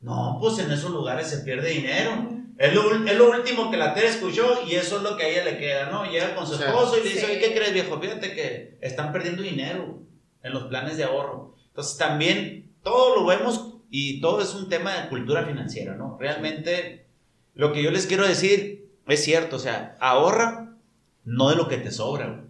No, 0.00 0.38
pues 0.40 0.58
en 0.58 0.70
esos 0.72 0.90
lugares 0.90 1.28
se 1.28 1.38
pierde 1.38 1.70
dinero. 1.70 2.28
Es 2.58 2.74
lo, 2.74 2.92
es 3.06 3.16
lo 3.16 3.30
último 3.30 3.70
que 3.70 3.76
la 3.76 3.94
Tere 3.94 4.08
escuchó 4.08 4.62
y 4.66 4.74
eso 4.74 4.96
es 4.96 5.02
lo 5.02 5.16
que 5.16 5.24
a 5.24 5.28
ella 5.28 5.44
le 5.44 5.58
queda, 5.58 5.90
¿no? 5.90 6.10
Llega 6.10 6.34
con 6.34 6.46
su 6.46 6.54
esposo 6.54 6.96
y 6.98 7.04
le 7.04 7.08
dice, 7.10 7.20
Sí. 7.20 7.26
oye, 7.32 7.38
¿qué 7.38 7.54
crees, 7.54 7.72
viejo? 7.72 8.00
Fíjate 8.00 8.32
que 8.34 8.78
están 8.80 9.12
perdiendo 9.12 9.42
dinero 9.42 10.00
en 10.42 10.52
los 10.52 10.64
planes 10.64 10.96
de 10.96 11.04
ahorro. 11.04 11.54
Entonces 11.68 11.96
también 11.98 12.72
todo 12.82 13.14
lo 13.16 13.26
vemos 13.26 13.74
y 13.90 14.20
todo 14.20 14.40
es 14.42 14.54
un 14.54 14.68
tema 14.68 14.92
de 15.02 15.08
cultura 15.08 15.44
financiera, 15.44 15.94
¿no? 15.94 16.16
Realmente 16.18 17.06
lo 17.54 17.72
que 17.72 17.82
yo 17.82 17.90
les 17.90 18.06
quiero 18.06 18.26
decir 18.26 18.88
es 19.06 19.22
cierto, 19.22 19.56
o 19.56 19.60
sea, 19.60 19.96
ahorra 20.00 20.76
no 21.24 21.50
de 21.50 21.56
lo 21.56 21.68
que 21.68 21.76
te 21.76 21.90
sobra, 21.92 22.26
güey. 22.26 22.46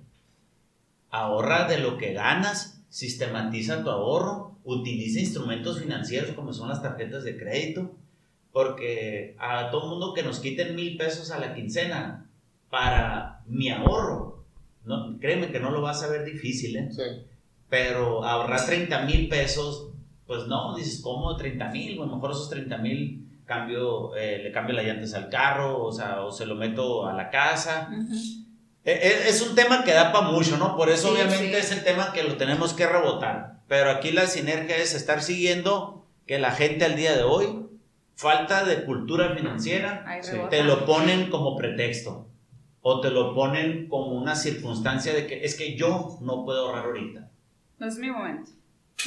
Ahorra 1.11 1.69
de 1.69 1.79
lo 1.79 1.97
que 1.99 2.13
ganas, 2.13 2.83
sistematiza 2.89 3.83
tu 3.83 3.91
ahorro, 3.91 4.57
utiliza 4.65 5.21
instrumentos 5.21 5.81
financieros 5.81 6.31
como 6.33 6.53
son 6.53 6.69
las 6.69 6.83
tarjetas 6.83 7.25
de 7.25 7.39
crédito, 7.39 7.91
porque 8.53 9.37
a 9.39 9.71
todo 9.71 9.89
mundo 9.89 10.15
que 10.15 10.23
nos 10.23 10.41
quiten 10.41 10.75
mil 10.75 10.97
pesos 10.97 11.31
a 11.31 11.39
la 11.39 11.55
quincena 11.55 12.27
para 12.71 13.43
mi 13.47 13.69
ahorro, 13.71 14.45
no, 14.85 15.19
créeme 15.21 15.51
que 15.51 15.61
no 15.61 15.71
lo 15.71 15.83
vas 15.83 16.03
a 16.03 16.09
ver 16.09 16.25
difícil, 16.25 16.77
¿eh? 16.77 16.89
Sí. 16.91 17.03
pero 17.69 18.25
ahorrar 18.25 18.65
30 18.65 19.03
mil 19.03 19.29
pesos, 19.29 19.89
pues 20.27 20.47
no, 20.47 20.77
dices, 20.77 21.01
¿cómo 21.03 21.37
30 21.37 21.69
mil? 21.71 22.01
A 22.01 22.07
lo 22.07 22.15
mejor 22.15 22.31
esos 22.31 22.49
30 22.51 22.79
mil 22.79 23.27
cambio, 23.45 24.15
eh, 24.17 24.41
le 24.43 24.53
cambio 24.53 24.75
las 24.75 24.85
llantas 24.85 25.15
al 25.15 25.29
carro, 25.29 25.85
o 25.85 25.93
sea, 25.93 26.23
o 26.25 26.31
se 26.33 26.47
lo 26.47 26.55
meto 26.57 27.07
a 27.07 27.13
la 27.13 27.31
casa. 27.31 27.89
E- 27.93 27.97
e- 27.97 28.46
Es 28.87 29.43
un 29.43 29.55
tema 29.57 29.83
que 29.85 29.93
da 29.93 30.13
para 30.13 30.29
mucho, 30.29 30.57
¿no? 30.59 30.77
Por 30.77 30.89
eso 30.91 31.09
Sí, 31.09 31.15
obviamente 31.15 31.51
sí. 31.61 31.67
es 31.67 31.73
el 31.73 31.83
tema 31.85 32.13
que 32.13 32.23
lo 32.23 32.37
tenemos 32.37 32.73
que 32.73 32.87
rebotar. 32.87 33.61
Pero 33.67 33.91
aquí 33.91 34.13
la 34.13 34.27
sinergia 34.27 34.77
es 34.77 34.95
estar 34.95 35.23
siguiendo 35.23 36.07
que 36.27 36.39
la 36.39 36.53
gente 36.53 36.85
al 36.85 36.95
día 36.97 37.17
de 37.17 37.25
hoy, 37.25 37.67
falta 38.15 38.65
de 38.65 38.85
cultura 38.85 39.35
financiera, 39.35 40.05
Sí. 40.23 40.37
te 40.51 40.63
lo 40.63 40.87
ponen 40.87 41.31
como 41.31 41.57
pretexto. 41.57 42.29
O 42.81 43.01
te 43.01 43.11
lo 43.11 43.35
ponen 43.35 43.89
como 43.89 44.13
una 44.13 44.37
circunstancia 44.37 45.13
de 45.13 45.27
que 45.27 45.45
es 45.45 45.57
que 45.57 45.75
yo 45.77 46.19
no 46.21 46.45
puedo 46.45 46.67
ahorrar 46.69 46.85
ahorita. 46.85 47.29
No 47.79 47.87
es 47.89 47.97
mi 47.99 48.09
momento. 48.11 48.53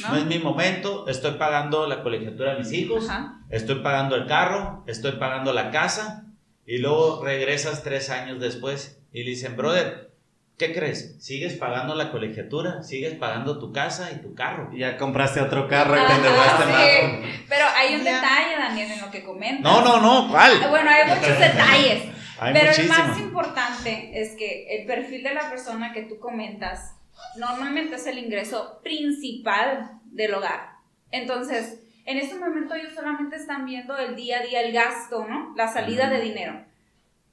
¿no? 0.02 0.08
No 0.10 0.16
es 0.18 0.26
mi 0.26 0.38
momento, 0.38 1.08
estoy 1.08 1.32
pagando 1.32 1.86
la 1.86 2.02
colegiatura 2.02 2.52
de 2.52 2.58
mis 2.58 2.72
hijos, 2.72 3.08
Ajá. 3.08 3.40
estoy 3.48 3.76
pagando 3.76 4.14
el 4.14 4.26
carro, 4.26 4.84
estoy 4.86 5.12
pagando 5.12 5.52
la 5.54 5.70
casa, 5.70 6.26
y 6.66 6.78
luego 6.78 7.24
regresas 7.24 7.82
tres 7.82 8.08
años 8.10 8.38
después 8.38 8.99
y 9.12 9.24
le 9.24 9.30
dicen, 9.30 9.56
brother, 9.56 10.10
¿qué 10.58 10.72
crees? 10.72 11.16
¿Sigues 11.20 11.54
pagando 11.54 11.94
la 11.94 12.10
colegiatura? 12.12 12.82
¿Sigues 12.82 13.14
pagando 13.14 13.58
tu 13.58 13.72
casa 13.72 14.10
y 14.12 14.20
tu 14.22 14.34
carro? 14.34 14.70
Y 14.72 14.78
ya 14.80 14.96
compraste 14.96 15.40
otro 15.40 15.66
carro 15.68 15.96
y 15.96 16.06
te 16.06 16.12
endeudaste 16.14 16.62
sí. 16.64 16.68
más. 16.70 17.40
Pero 17.48 17.64
hay 17.76 17.94
un 17.96 18.04
Ya. 18.04 18.14
detalle, 18.16 18.56
Daniel, 18.58 18.92
en 18.92 19.00
lo 19.00 19.10
que 19.10 19.22
comentas. 19.24 19.62
No, 19.62 19.82
no, 19.82 20.00
no, 20.00 20.26
Ah, 20.26 20.28
¿cuál? 20.30 20.70
Bueno, 20.70 20.90
hay 20.90 21.08
muchos 21.08 21.38
detalles. 21.38 22.04
Hay 22.38 22.52
pero 22.54 22.66
muchísimo. 22.68 22.94
el 22.94 23.08
más 23.08 23.18
importante 23.18 24.10
es 24.20 24.34
que 24.36 24.76
el 24.78 24.86
perfil 24.86 25.22
de 25.22 25.34
la 25.34 25.50
persona 25.50 25.92
que 25.92 26.02
tú 26.02 26.18
comentas 26.18 26.94
normalmente 27.36 27.96
es 27.96 28.06
el 28.06 28.18
ingreso 28.18 28.80
principal 28.82 29.90
del 30.06 30.34
hogar. 30.34 30.70
Entonces, 31.10 31.80
en 32.06 32.16
este 32.18 32.36
momento 32.36 32.74
ellos 32.74 32.94
solamente 32.94 33.36
están 33.36 33.66
viendo 33.66 33.96
el 33.98 34.16
día 34.16 34.38
a 34.38 34.42
día, 34.42 34.62
el 34.62 34.72
gasto, 34.72 35.26
¿no? 35.28 35.52
La 35.56 35.68
salida 35.68 36.04
Ujú. 36.06 36.14
de 36.14 36.20
dinero. 36.22 36.64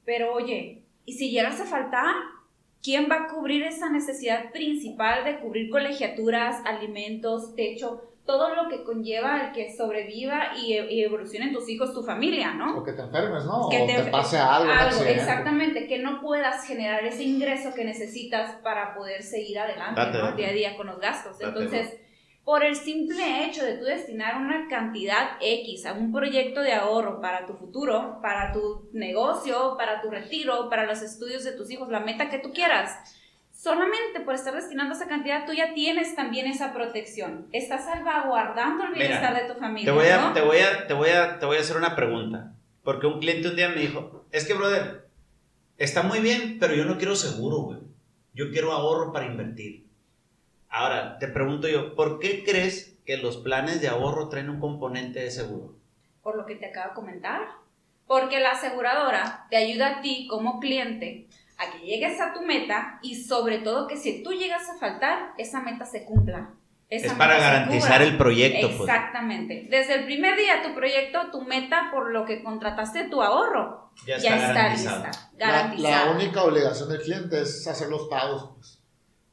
Pero 0.06 0.34
oye, 0.34 0.84
¿y 1.08 1.14
si 1.14 1.32
llegas 1.32 1.60
a 1.60 1.66
faltar? 1.66 2.14
¿Quién 2.84 3.10
va 3.10 3.24
a 3.24 3.28
cubrir 3.28 3.64
esa 3.64 3.90
necesidad 3.90 4.52
principal 4.52 5.26
de 5.26 5.40
cubrir 5.40 5.72
colegiaturas, 5.72 6.62
alimentos, 6.64 7.56
techo, 7.56 8.04
todo 8.26 8.54
lo 8.56 8.68
que 8.70 8.84
conlleva 8.84 9.48
el 9.48 9.52
que 9.54 9.74
sobreviva 9.76 10.52
y, 10.58 10.74
y 10.78 11.02
evolucionen 11.04 11.54
tus 11.54 11.68
hijos, 11.70 11.94
tu 11.94 12.04
familia, 12.04 12.54
¿no? 12.54 12.78
O 12.78 12.84
que 12.84 12.92
te 12.94 13.02
enfermes, 13.02 13.46
¿no? 13.46 13.70
Que 13.70 13.82
o 13.82 13.86
te- 13.88 14.04
te, 14.04 14.12
pase 14.12 14.38
algo. 14.38 14.70
exactamente, 15.06 15.88
que 15.88 16.00
no 16.00 16.22
puedas 16.22 16.66
generar 16.68 17.04
ese 17.06 17.24
ingreso 17.24 17.74
que 17.74 17.86
necesitas 17.86 18.56
para 18.62 18.94
poder 18.96 19.24
seguir 19.24 19.58
adelante, 19.60 20.00
Date, 20.00 20.18
¿no? 20.18 20.24
date. 20.26 20.38
Día 20.42 20.50
a 20.50 20.54
día 20.54 20.78
con 20.78 20.88
los 20.88 21.00
gastos. 21.00 21.40
Date, 21.40 21.46
Entonces, 21.48 22.00
por 22.48 22.64
el 22.64 22.78
simple 22.78 23.44
hecho 23.44 23.66
de 23.66 23.74
tú 23.74 23.84
destinar 23.84 24.38
una 24.38 24.70
cantidad 24.70 25.32
X 25.42 25.86
a 25.86 25.92
un 25.92 26.14
proyecto 26.14 26.62
de 26.62 26.72
ahorro 26.72 27.20
para 27.20 27.46
tu 27.46 27.56
futuro, 27.56 28.20
para 28.22 28.54
tu 28.54 28.88
negocio, 28.94 29.76
para 29.78 30.00
tu 30.00 30.10
retiro, 30.10 30.70
para 30.70 30.86
los 30.86 31.02
estudios 31.02 31.44
de 31.44 31.52
tus 31.52 31.70
hijos, 31.70 31.90
la 31.90 32.00
meta 32.00 32.30
que 32.30 32.40
tú 32.40 32.54
quieras, 32.54 32.98
solamente 33.52 34.22
por 34.22 34.34
estar 34.34 34.56
destinando 34.56 34.96
esa 34.96 35.10
cantidad, 35.10 35.46
tú 35.46 35.52
ya 35.52 35.74
tienes 35.74 36.16
también 36.16 36.48
esa 36.48 36.74
protección. 36.74 37.48
Estás 37.52 37.84
salvaguardando 37.84 38.86
el 38.86 38.92
Mira, 38.92 39.08
bienestar 39.08 39.36
de 39.36 39.54
tu 39.54 39.60
familia. 39.60 39.92
Te 39.92 40.00
voy, 40.00 40.08
a, 40.08 40.22
¿no? 40.22 40.34
te, 40.34 40.40
voy 40.40 40.60
a, 40.60 40.88
te, 40.88 40.94
voy 40.94 41.10
a, 41.10 41.40
te 41.40 41.46
voy 41.46 41.58
a 41.58 41.60
hacer 41.60 41.76
una 41.76 41.98
pregunta. 41.98 42.54
Porque 42.82 43.08
un 43.08 43.20
cliente 43.20 43.50
un 43.50 43.58
día 43.58 43.68
me 43.68 43.82
dijo, 43.82 44.26
es 44.32 44.48
que, 44.48 44.54
brother, 44.54 45.10
está 45.78 46.02
muy 46.02 46.22
bien, 46.22 46.60
pero 46.62 46.76
yo 46.76 46.86
no 46.86 46.98
quiero 46.98 47.18
seguro, 47.18 47.58
güey. 47.58 47.80
Yo 48.34 48.52
quiero 48.52 48.72
ahorro 48.72 49.12
para 49.12 49.26
invertir. 49.26 49.87
Ahora, 50.70 51.18
te 51.20 51.28
pregunto 51.28 51.68
yo, 51.68 51.96
¿por 51.96 52.20
qué 52.20 52.44
crees 52.44 52.98
que 53.06 53.18
los 53.18 53.38
planes 53.38 53.82
de 53.82 53.88
ahorro 53.88 54.30
traen 54.30 54.50
un 54.50 54.60
componente 54.60 55.20
de 55.20 55.32
seguro? 55.32 55.78
por 56.28 56.36
lo 56.36 56.46
que 56.46 56.56
te 56.56 56.66
acabo 56.66 56.90
de 56.90 56.96
comentar. 56.96 57.40
Porque 58.06 58.42
la 58.42 58.52
aseguradora 58.52 59.48
te 59.50 59.56
ayuda 59.56 59.88
a 59.88 60.02
ti 60.02 60.28
como 60.30 60.60
cliente 60.60 61.26
a 61.58 61.72
que 61.72 61.86
llegues 61.86 62.20
a 62.20 62.34
tu 62.34 62.42
meta 62.42 63.00
y 63.02 63.16
sobre 63.16 63.60
todo 63.60 63.88
que 63.88 63.96
si 63.96 64.24
tú 64.24 64.34
llegas 64.34 64.70
a 64.70 64.78
faltar, 64.78 65.32
esa 65.38 65.62
meta 65.62 65.86
se 65.86 66.04
cumpla. 66.04 66.50
Esa 66.90 67.08
Es 67.08 67.14
para 67.14 67.38
garantizar 67.40 68.02
el 68.02 68.18
proyecto, 68.18 68.68
pues. 68.78 68.90
Exactamente. 68.90 69.68
Desde 69.70 69.96
el 69.96 70.04
primer 70.04 70.38
día 70.38 70.62
tu 70.64 70.76
proyecto, 70.76 71.32
tu 71.32 71.44
meta 71.44 71.92
por 71.94 72.12
lo 72.12 72.26
que 72.26 72.44
contrataste 72.44 73.06
tu 73.06 73.22
ahorro, 73.22 73.92
Ya 74.06 74.18
ya 74.18 74.48
está 74.48 74.68
lista. 74.68 75.12
La, 75.38 75.48
Garantizada. 75.48 76.06
la 76.08 76.12
única 76.12 76.44
obligación 76.44 76.90
del 76.90 77.02
cliente 77.04 77.42
es 77.42 77.66
hacer 77.66 77.88
los 77.88 78.10
pagos. 78.10 78.77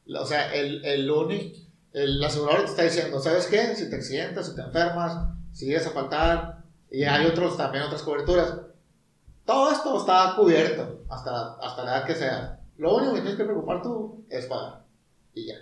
O 0.06 0.26
sea, 0.26 0.52
el, 0.54 0.84
el 0.84 1.10
único, 1.10 1.56
el 1.92 2.22
asegurador 2.22 2.64
te 2.64 2.70
está 2.70 2.82
diciendo, 2.82 3.20
¿sabes 3.20 3.46
qué? 3.46 3.74
Si 3.74 3.88
te 3.88 3.96
accidentas, 3.96 4.48
si 4.48 4.54
te 4.56 4.62
enfermas, 4.62 5.28
si 5.52 5.66
llegas 5.66 5.86
a 5.86 5.90
faltar, 5.90 6.58
y 6.90 7.04
hay 7.04 7.26
otros 7.26 7.56
también, 7.56 7.84
otras 7.84 8.02
coberturas. 8.02 8.54
Todo 9.44 9.72
esto 9.72 9.98
está 9.98 10.34
cubierto 10.36 11.04
hasta, 11.10 11.54
hasta 11.62 11.84
la 11.84 11.96
edad 11.98 12.06
que 12.06 12.14
sea. 12.14 12.60
Lo 12.76 12.96
único 12.96 13.14
que 13.14 13.20
tienes 13.20 13.36
que 13.38 13.44
preocupar 13.44 13.82
tú 13.82 14.24
es 14.30 14.46
pagar. 14.46 14.84
Y 15.34 15.46
ya. 15.48 15.54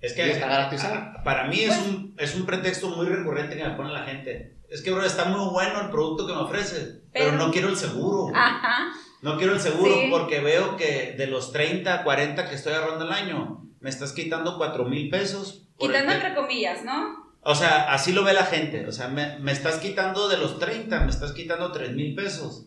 Es 0.00 0.14
que 0.14 0.26
Y 0.26 0.30
está 0.30 0.46
garantizado. 0.48 0.94
a- 0.94 1.22
para 1.22 1.46
mí 1.48 1.60
es, 1.60 1.76
Pues- 1.76 1.86
un, 1.88 2.14
es 2.18 2.34
un 2.34 2.46
pretexto 2.46 2.88
muy 2.88 3.06
recurrente 3.06 3.56
que 3.56 3.64
me 3.64 3.74
pone 3.74 3.92
la 3.92 4.04
gente. 4.04 4.56
Es 4.68 4.82
que, 4.82 4.90
bro, 4.90 5.04
está 5.04 5.26
muy 5.26 5.50
bueno 5.50 5.80
el 5.82 5.90
producto 5.90 6.26
que 6.26 6.32
me 6.32 6.40
ofreces, 6.40 7.00
pero, 7.12 7.26
Pero- 7.32 7.36
no 7.36 7.50
quiero 7.52 7.68
el 7.68 7.76
seguro. 7.76 8.22
güey. 8.22 8.34
Ajá. 8.36 8.92
No 9.22 9.36
quiero 9.36 9.52
el 9.52 9.60
seguro 9.60 9.92
Sí. 9.94 10.08
porque 10.10 10.40
veo 10.40 10.76
que 10.76 11.14
de 11.18 11.26
los 11.26 11.52
30, 11.52 12.02
40 12.04 12.48
que 12.48 12.54
estoy 12.54 12.72
ahorrando 12.72 13.04
al 13.04 13.12
año, 13.12 13.66
me 13.80 13.90
estás 13.90 14.12
quitando 14.12 14.56
4 14.58 14.84
mil 14.84 15.08
pesos. 15.10 15.66
Quitando 15.78 16.12
entre 16.12 16.34
comillas, 16.34 16.84
¿no? 16.84 17.30
O 17.42 17.54
sea, 17.54 17.92
así 17.92 18.12
lo 18.12 18.22
ve 18.24 18.32
la 18.34 18.44
gente. 18.44 18.86
O 18.86 18.92
sea, 18.92 19.08
me, 19.08 19.38
me 19.38 19.52
estás 19.52 19.76
quitando 19.78 20.28
de 20.28 20.36
los 20.36 20.58
30, 20.58 21.00
me 21.00 21.10
estás 21.10 21.32
quitando 21.32 21.72
3 21.72 21.92
mil 21.92 22.14
pesos. 22.14 22.66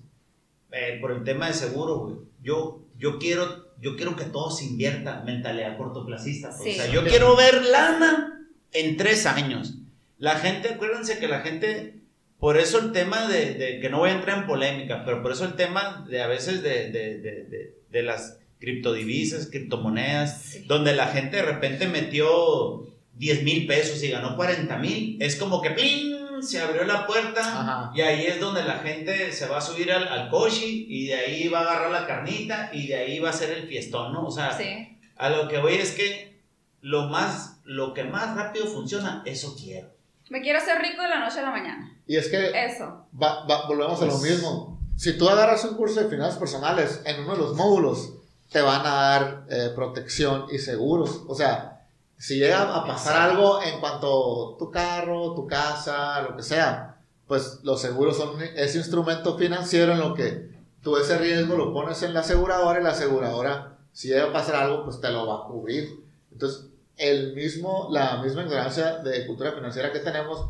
eh, 0.71 0.97
por 0.99 1.12
el 1.12 1.23
tema 1.23 1.47
de 1.47 1.54
seguro, 1.54 1.99
güey. 1.99 2.15
Yo, 2.41 2.82
yo, 2.97 3.19
quiero, 3.19 3.67
yo 3.80 3.95
quiero 3.95 4.15
que 4.15 4.23
todo 4.26 4.49
se 4.49 4.65
invierta, 4.65 5.21
mentalidad 5.23 5.78
cortoplacista. 5.78 6.49
pues. 6.49 6.63
Sí. 6.63 6.69
O 6.71 6.73
sea, 6.84 6.91
yo 6.91 7.04
quiero 7.06 7.36
ver 7.36 7.63
lana 7.65 8.47
en 8.71 8.97
tres 8.97 9.28
años. 9.28 9.76
La 10.17 10.36
gente, 10.39 10.69
acuérdense 10.69 11.19
que 11.19 11.28
la 11.28 11.41
gente, 11.41 11.99
por 12.39 12.58
eso 12.58 12.80
el 12.80 12.91
tema 12.91 13.28
de, 13.28 13.54
de- 13.54 13.80
que 13.80 13.89
no 13.91 13.99
voy 13.99 14.10
a 14.10 14.13
entrar 14.13 14.39
en 14.39 14.47
polémica, 14.47 15.04
pero 15.06 15.21
por 15.21 15.32
eso 15.32 15.45
el 15.45 15.54
tema 15.54 16.04
de 16.10 16.23
a 16.23 16.28
veces 16.28 16.63
de, 16.63 16.89
de- 16.91 17.76
de 17.91 18.02
las 18.04 18.39
criptodivisas, 18.63 19.47
criptomonedas, 19.47 20.41
Sí. 20.41 20.63
donde 20.67 20.93
la 20.95 21.08
gente 21.08 21.38
de 21.38 21.43
repente 21.43 21.88
metió 21.88 22.88
10 23.15 23.43
mil 23.43 23.67
pesos 23.67 24.02
y 24.04 24.10
ganó 24.10 24.36
40 24.36 24.78
mil, 24.78 25.17
es 25.21 25.36
como 25.36 25.62
que 25.62 25.71
¡plin! 25.71 26.13
se 26.41 26.60
abrió 26.60 26.84
la 26.84 27.06
puerta 27.08 27.39
Ajá. 27.41 27.91
y 27.95 28.02
ahí 28.02 28.26
es 28.26 28.39
donde 28.39 28.63
la 28.63 28.80
gente 28.80 29.32
se 29.32 29.47
va 29.47 29.60
a 29.60 29.62
subir 29.62 29.91
al, 29.93 30.08
al 30.08 30.30
coche 30.30 30.65
y 30.65 31.08
de 31.08 31.15
ahí 31.15 31.47
va 31.47 31.60
a 31.60 31.62
agarrar 31.62 31.91
la 31.91 32.06
carnita 32.08 32.69
y 32.73 32.88
de 32.88 32.95
ahí 32.95 33.19
va 33.19 33.30
a 33.30 33.34
ser 33.34 33.52
el 33.52 33.67
fiestón, 33.67 34.12
¿no? 34.12 34.26
O 34.26 34.32
sea, 34.32 34.52
Sí. 34.58 34.97
a 35.15 35.30
lo 35.30 35.47
que 35.47 35.60
voy 35.60 35.76
es 35.76 35.91
que 35.91 36.41
lo 36.82 37.08
más, 37.08 37.62
lo 37.63 37.93
que 37.93 38.04
más 38.04 38.36
rápido 38.36 38.65
funciona, 38.65 39.21
eso 39.26 39.56
quiero. 39.58 39.89
Me 40.30 40.41
quiero 40.41 40.60
hacer 40.60 40.82
rico 40.82 41.02
de 41.02 41.10
la 41.10 41.19
noche 41.19 41.39
a 41.39 41.43
la 41.43 41.52
mañana. 41.52 41.97
Y 42.08 42.17
es 42.17 42.28
que 42.28 42.52
Eso. 42.65 43.06
va- 43.21 43.45
va- 43.45 43.67
volvemos 43.67 44.02
a 44.02 44.06
lo 44.06 44.17
Pues- 44.19 44.32
mismo. 44.32 44.82
Si 44.97 45.17
tú 45.17 45.30
agarras 45.30 45.63
un 45.63 45.76
curso 45.78 46.02
de 46.02 46.10
finanzas 46.10 46.38
personales, 46.39 47.02
en 47.06 47.21
uno 47.21 47.34
de 47.34 47.38
los 47.39 47.56
módulos 47.56 48.15
te 48.54 48.62
van 48.62 48.86
a 48.86 48.94
dar 48.94 49.46
eh, 49.50 49.72
protección 49.76 50.46
y 50.52 50.60
seguros. 50.60 51.24
O 51.28 51.36
sea, 51.36 51.88
si 52.18 52.38
llega 52.38 52.74
a 52.74 52.86
pasar 52.86 53.32
algo 53.32 53.62
en 53.62 53.80
cuanto 53.80 54.54
a 54.54 54.58
tu 54.58 54.72
carro, 54.72 55.34
tu 55.34 55.46
casa, 55.48 56.22
lo 56.22 56.38
que 56.38 56.44
sea, 56.44 57.02
pues 57.28 57.60
los 57.63 57.82
seguros 57.82 58.16
son 58.16 58.42
ese 58.56 58.78
instrumento 58.78 59.38
financiero 59.38 59.94
en 59.94 60.00
lo 60.00 60.13
que 60.13 60.54
tú 60.82 60.98
ese 60.98 61.18
riesgo 61.18 61.56
lo 61.56 61.74
pones 61.74 62.04
en 62.04 62.13
la 62.13 62.20
aseguradora 62.20 62.80
y 62.80 62.84
la 62.84 62.92
aseguradora, 62.92 63.78
si 63.92 64.10
llega 64.10 64.26
a 64.26 64.34
pasar 64.34 64.56
algo, 64.56 64.84
pues 64.84 65.02
te 65.02 65.10
lo 65.10 65.26
va 65.26 65.38
a 65.38 65.48
cubrir. 65.48 66.04
Entonces, 66.32 66.68
el 66.98 67.34
mismo, 67.34 67.88
la 67.89 68.22
misma 68.22 68.44
ignorancia 68.44 69.00
de 69.00 69.26
cultura 69.26 69.54
financiera 69.54 69.92
que 69.92 70.00
tenemos 70.00 70.46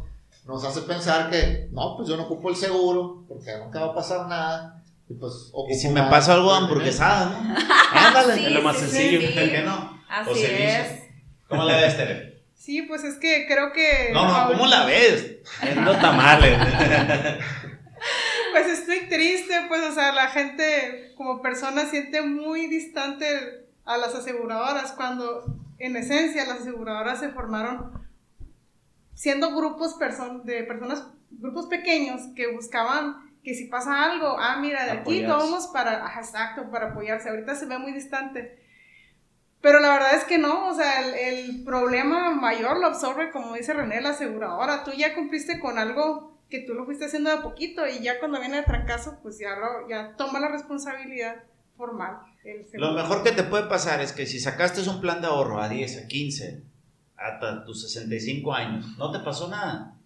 nos 0.46 0.64
hace 0.66 0.82
pensar 0.82 1.30
que, 1.30 1.70
no, 1.72 1.96
pues 1.96 2.10
yo 2.10 2.18
no 2.18 2.24
ocupo 2.24 2.50
el 2.50 2.56
seguro, 2.56 3.24
porque 3.28 3.58
nunca 3.58 3.80
va 3.80 3.92
a 3.92 3.96
pasar 3.96 4.28
nada. 4.28 4.83
Y 5.14 5.20
pues 5.20 5.52
Y 5.70 5.74
si 5.76 5.90
me 5.90 6.02
pasa 6.04 6.34
algo 6.34 6.52
de 6.52 6.58
hamburguesada, 6.58 7.40
¿no? 7.42 7.56
Ándale, 8.08 8.36
Sí, 8.36 8.46
es 8.46 8.52
lo 8.52 8.62
más 8.62 8.78
sí, 8.78 8.82
sencillo. 8.88 9.20
sí. 9.22 9.28
¿por 9.28 9.50
qué 9.52 9.62
no? 9.64 10.04
Así 10.10 10.30
O 10.32 10.36
servicio. 10.36 10.66
es. 10.68 11.04
¿Cómo 11.48 11.64
la 11.64 11.76
ves, 11.78 11.98
Tere? 11.98 12.44
Sí, 12.56 12.82
pues 12.84 13.04
es 13.04 13.16
que 13.20 13.46
creo 13.48 13.74
que... 13.74 14.10
No, 14.14 14.26
no, 14.26 14.48
¿cómo 14.54 14.66
la 14.68 14.86
ves? 14.86 15.36
Vendo 15.62 15.96
tamales. 15.98 16.58
Pues 18.52 18.68
estoy 18.68 19.08
triste, 19.10 19.54
pues, 19.68 19.82
o 19.84 19.94
sea, 19.94 20.12
la 20.12 20.28
gente 20.28 21.12
como 21.16 21.42
persona 21.42 21.86
siente 21.86 22.22
muy 22.22 22.68
distante 22.68 23.26
a 23.86 23.98
las 23.98 24.14
aseguradoras 24.14 24.92
cuando 24.92 25.44
en 25.80 25.96
esencia 25.96 26.46
las 26.46 26.60
aseguradoras 26.60 27.20
se 27.20 27.30
formaron 27.30 28.06
siendo 29.16 29.56
grupos 29.56 29.96
person- 29.98 30.44
de 30.44 30.64
personas, 30.66 31.06
grupos 31.32 31.66
pequeños 31.66 32.22
que 32.36 32.52
buscaban 32.54 33.33
que 33.44 33.54
si 33.54 33.66
pasa 33.66 34.12
algo, 34.12 34.38
ah, 34.40 34.58
mira, 34.60 34.86
de 34.86 34.92
aquí 34.92 35.26
tomamos 35.26 35.68
para, 35.68 36.06
exacto, 36.18 36.70
para 36.72 36.92
apoyarse. 36.92 37.30
Ahorita 37.30 37.56
se 37.56 37.66
ve 37.66 37.78
muy 37.78 37.92
distante. 37.92 38.60
Pero 39.62 39.80
la 39.80 39.90
verdad 39.90 40.16
es 40.16 40.24
que 40.26 40.38
no, 40.38 40.68
o 40.68 40.74
sea, 40.74 41.02
el, 41.02 41.14
el 41.14 41.64
problema 41.64 42.32
mayor 42.32 42.80
lo 42.80 42.88
absorbe, 42.88 43.32
como 43.32 43.54
dice 43.54 43.74
René, 43.74 44.02
la 44.02 44.10
aseguradora. 44.10 44.84
Tú 44.84 44.92
ya 44.92 45.16
cumpliste 45.16 45.60
con 45.60 45.78
algo 45.78 46.34
que 46.50 46.60
tú 46.60 46.74
lo 46.74 46.86
fuiste 46.86 47.06
haciendo 47.06 47.30
de 47.30 47.38
a 47.38 47.42
poquito 47.42 47.88
y 47.88 48.04
ya 48.04 48.20
cuando 48.20 48.40
viene 48.40 48.60
el 48.60 48.66
trancazo, 48.66 49.20
pues 49.24 49.40
ya, 49.40 49.56
lo, 49.56 49.90
ya 49.90 50.16
toma 50.18 50.40
la 50.40 50.50
responsabilidad 50.50 51.44
formal. 51.76 52.20
el. 52.44 52.66
Lo 52.74 52.92
mejor 52.94 53.24
que 53.24 53.32
te 53.32 53.44
puede 53.44 53.68
pasar 53.68 54.02
es 54.02 54.12
que 54.12 54.26
si 54.26 54.40
sacaste 54.40 54.88
un 54.90 55.02
plan 55.02 55.22
de 55.22 55.28
ahorro 55.28 55.62
a 55.62 55.68
10, 55.68 56.04
a 56.04 56.08
15, 56.08 56.62
hasta 57.18 57.66
tus 57.66 57.82
65 57.84 58.54
años, 58.54 58.86
no 58.98 59.12
te 59.12 59.20
pasó 59.20 59.48
nada. 59.48 59.98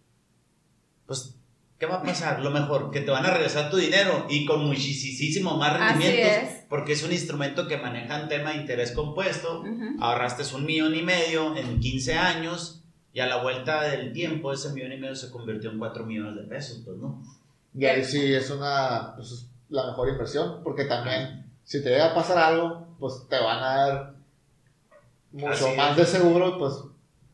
Pues, 1.05 1.36
¿qué 1.79 1.85
va 1.85 1.95
a 1.97 2.03
pasar? 2.03 2.41
Lo 2.41 2.49
mejor, 2.51 2.91
que 2.91 3.01
te 3.01 3.11
van 3.11 3.25
a 3.25 3.29
regresar 3.31 3.69
tu 3.69 3.77
dinero 3.77 4.25
y 4.29 4.45
con 4.45 4.65
muchísimo 4.65 5.57
más 5.57 5.73
Así 5.75 5.83
rendimientos, 6.03 6.31
es. 6.55 6.65
porque 6.69 6.93
es 6.93 7.03
un 7.03 7.11
instrumento 7.11 7.67
que 7.67 7.77
maneja 7.77 8.21
un 8.21 8.27
tema 8.29 8.51
de 8.51 8.57
interés 8.57 8.91
compuesto. 8.91 9.61
Ujú. 9.61 10.01
Ahorraste 10.01 10.43
un 10.55 10.65
millón 10.65 10.95
y 10.95 11.03
medio 11.03 11.55
en 11.55 11.79
15 11.79 12.13
años 12.15 12.83
y 13.13 13.19
a 13.19 13.27
la 13.27 13.41
vuelta 13.41 13.83
del 13.83 14.11
tiempo 14.13 14.53
ese 14.53 14.71
millón 14.73 14.91
y 14.93 14.97
medio 14.97 15.15
se 15.15 15.31
convirtió 15.31 15.71
en 15.71 15.79
4 15.79 16.05
millones 16.05 16.35
de 16.35 16.43
pesos, 16.43 16.81
pues, 16.85 16.97
¿no? 16.97 17.21
Y 17.75 17.85
ahí 17.85 18.03
sí 18.03 18.33
es 18.33 18.49
una, 18.49 19.13
pues, 19.15 19.31
es 19.31 19.49
la 19.69 19.85
mejor 19.87 20.09
inversión, 20.09 20.61
porque 20.63 20.85
también 20.85 21.51
si 21.63 21.83
te 21.83 21.89
llega 21.89 22.07
a 22.11 22.15
pasar 22.15 22.37
algo, 22.37 22.95
pues 22.99 23.25
te 23.29 23.37
van 23.39 23.63
a 23.63 23.75
dar 23.87 24.15
mucho 25.31 25.67
Así 25.67 25.75
más 25.77 25.91
es. 25.91 25.97
de 25.97 26.05
seguro, 26.19 26.57
pues 26.57 26.73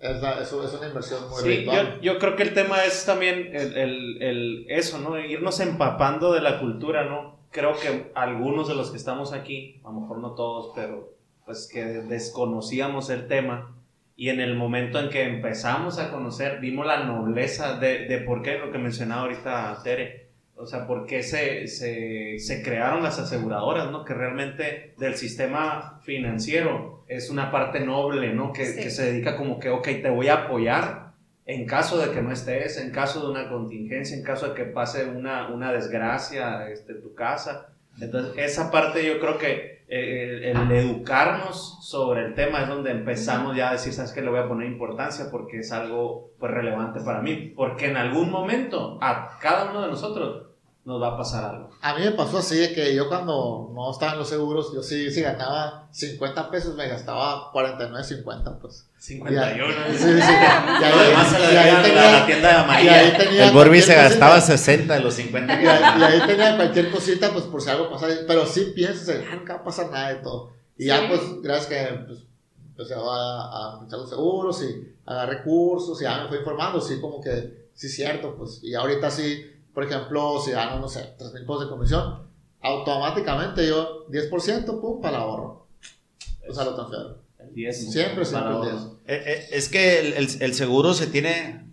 es, 0.03 0.21
la- 0.21 0.41
es 0.41 0.51
una 0.53 0.87
inversión 0.87 1.29
muy 1.29 1.41
Sí, 1.41 1.65
yo, 1.65 2.01
yo 2.01 2.19
creo 2.19 2.35
que 2.35 2.43
el 2.43 2.53
tema 2.53 2.83
es 2.83 3.05
también 3.05 3.49
el, 3.55 3.77
el- 3.77 4.21
el- 4.21 4.65
eso, 4.69 4.99
¿no? 4.99 5.17
Irnos 5.19 5.59
empapando 5.59 6.33
de 6.33 6.41
la 6.41 6.59
cultura, 6.59 7.05
¿no? 7.05 7.39
Creo 7.51 7.73
que 7.79 8.11
algunos 8.15 8.67
de 8.67 8.75
los 8.75 8.91
que 8.91 8.97
estamos 8.97 9.31
aquí, 9.33 9.79
a 9.83 9.89
lo 9.89 10.01
mejor 10.01 10.17
no 10.19 10.31
todos, 10.31 10.71
pero 10.75 11.13
pues 11.45 11.69
que 11.71 11.83
desconocíamos 11.83 13.09
el 13.09 13.27
tema 13.27 13.75
y 14.15 14.29
en 14.29 14.39
el 14.39 14.55
momento 14.55 14.99
en 14.99 15.09
que 15.09 15.23
empezamos 15.23 15.99
a 15.99 16.11
conocer, 16.11 16.59
vimos 16.59 16.85
la 16.85 17.03
nobleza 17.03 17.77
de, 17.79 18.05
de 18.07 18.17
por 18.19 18.41
qué, 18.41 18.57
lo 18.59 18.71
que 18.71 18.77
mencionaba 18.77 19.23
ahorita 19.23 19.79
Tere, 19.83 20.22
o 20.55 20.65
sea, 20.65 20.85
por 20.87 21.05
qué 21.05 21.23
se, 21.23 21.67
se, 21.67 22.37
se 22.39 22.63
crearon 22.63 23.03
las 23.03 23.19
aseguradoras, 23.19 23.91
¿no? 23.91 24.05
Que 24.05 24.13
realmente 24.13 24.93
del 24.97 25.15
sistema 25.15 25.99
financiero 26.03 27.03
es 27.07 27.29
una 27.29 27.51
parte 27.51 27.79
noble, 27.81 28.33
¿no? 28.33 28.53
Que, 28.53 28.65
Sí. 28.65 28.81
que 28.81 28.89
se 28.89 29.11
dedica 29.11 29.35
como 29.35 29.59
que, 29.59 29.69
ok, 29.69 29.83
te 30.01 30.09
voy 30.09 30.27
a 30.29 30.45
apoyar 30.45 31.13
en 31.45 31.65
caso 31.65 31.97
de 31.97 32.11
que 32.13 32.21
no 32.21 32.31
estés, 32.31 32.77
en 32.77 32.91
caso 32.91 33.25
de 33.25 33.31
una 33.31 33.49
contingencia, 33.49 34.15
en 34.15 34.23
caso 34.23 34.49
de 34.49 34.53
que 34.53 34.63
pase 34.63 35.05
una, 35.05 35.49
una 35.49 35.73
desgracia 35.73 36.69
este, 36.69 36.93
en 36.93 37.01
tu 37.01 37.13
casa. 37.13 37.73
Entonces, 37.99 38.33
esa 38.37 38.71
parte 38.71 39.05
yo 39.05 39.19
creo 39.19 39.37
que 39.37 39.82
el, 39.93 40.71
educarnos 40.71 41.77
sobre 41.81 42.25
el 42.25 42.33
tema 42.33 42.61
es 42.61 42.67
donde 42.67 42.91
empezamos 42.91 43.55
ya 43.55 43.69
a 43.69 43.73
decir, 43.73 43.93
¿sabes 43.93 44.11
qué? 44.11 44.21
Le 44.21 44.29
voy 44.29 44.39
a 44.39 44.47
poner 44.47 44.67
importancia 44.67 45.25
porque 45.31 45.59
es 45.59 45.71
algo 45.71 46.31
pues, 46.39 46.51
relevante 46.51 46.99
para 47.01 47.21
mí. 47.21 47.53
Porque 47.55 47.87
en 47.87 47.97
algún 47.97 48.31
momento 48.31 48.97
a 49.01 49.37
cada 49.39 49.69
uno 49.69 49.81
de 49.81 49.89
nosotros 49.89 50.52
nos 50.85 51.01
va 51.01 51.13
a 51.13 51.17
pasar 51.17 51.45
algo. 51.45 51.69
A 51.81 51.95
mí 51.95 52.03
me 52.03 52.11
pasó 52.11 52.39
así 52.39 52.57
de 52.57 52.73
que 52.73 52.93
yo 52.93 53.07
cuando 53.07 53.71
no 53.73 53.89
estaba 53.91 54.13
en 54.13 54.19
los 54.19 54.27
seguros, 54.29 54.73
yo 54.73 54.83
sí, 54.83 55.09
si 55.11 55.21
ganaba 55.21 55.87
50 55.91 56.51
pesos, 56.51 56.75
me 56.75 56.87
gastaba 56.89 57.51
49.50, 57.53 58.59
pues. 58.59 58.85
51. 58.97 59.73
Sí, 59.91 59.97
sí. 59.97 60.05
Y 60.05 60.83
ahí- 60.83 61.13
y 62.83 62.87
a 62.89 63.17
tenía- 63.17 63.31
y 63.31 63.37
El 63.47 63.51
Borby 63.51 63.81
se 63.81 63.95
gastaba 63.95 64.35
cosita. 64.35 64.57
60 64.57 64.93
de 64.95 64.99
los 65.01 65.13
50 65.13 65.61
Y 65.61 65.65
y 65.65 65.67
ahí 66.03 66.21
tenía 66.27 66.55
cualquier 66.55 66.91
cosita, 66.91 67.31
pues 67.31 67.45
por 67.45 67.61
si 67.61 67.69
algo 67.69 67.89
pasara. 67.89 68.13
Pero 68.27 68.45
sí 68.45 68.71
piensas, 68.75 69.07
en, 69.09 69.25
"Ah, 69.29 69.35
nunca 69.35 69.53
va 69.55 69.59
a 69.59 69.63
pasar 69.63 69.89
nada 69.91 70.09
de 70.09 70.15
todo. 70.15 70.51
Y 70.77 70.85
ya, 70.87 70.99
Sí. 71.01 71.05
pues, 71.09 71.21
gracias 71.41 71.67
que 71.67 71.93
pues, 72.07 72.19
empecé 72.71 72.93
a, 72.95 72.97
a 72.99 73.73
escuchar 73.75 73.99
los 73.99 74.09
seguros 74.09 74.63
y 74.63 74.93
agarré 75.05 75.43
cursos 75.43 75.99
y 76.01 76.03
ya 76.05 76.23
me 76.23 76.27
fui 76.29 76.37
informando. 76.39 76.81
Sí, 76.81 76.99
como 76.99 77.21
que, 77.21 77.67
sí, 77.73 77.87
cierto, 77.89 78.35
pues. 78.35 78.59
Y 78.63 78.73
ahorita 78.73 79.09
sí, 79.11 79.45
por 79.73 79.83
ejemplo, 79.83 80.39
si 80.43 80.51
gano, 80.51 80.79
no 80.79 80.87
sé, 80.87 81.13
3 81.17 81.33
mil 81.33 81.43
pesos 81.43 81.61
de 81.65 81.69
comisión, 81.69 82.27
automáticamente 82.61 83.67
yo 83.67 84.07
10%, 84.09 84.79
pum, 84.81 85.01
para 85.01 85.17
el 85.17 85.23
ahorro. 85.23 85.67
O 86.49 86.53
sea, 86.53 86.63
lo 86.65 86.75
transfiero. 86.75 87.17
El 87.39 87.53
10. 87.53 87.91
Siempre, 87.91 88.25
siempre 88.25 88.51
el 88.53 88.61
10. 88.61 88.73
ahorros. 88.73 88.91
Eh, 89.07 89.23
eh, 89.25 89.47
Es 89.51 89.69
que 89.69 89.99
el, 89.99 90.13
el- 90.13 90.41
el 90.41 90.53
seguro 90.53 90.93
se 90.93 91.07
tiene, 91.07 91.65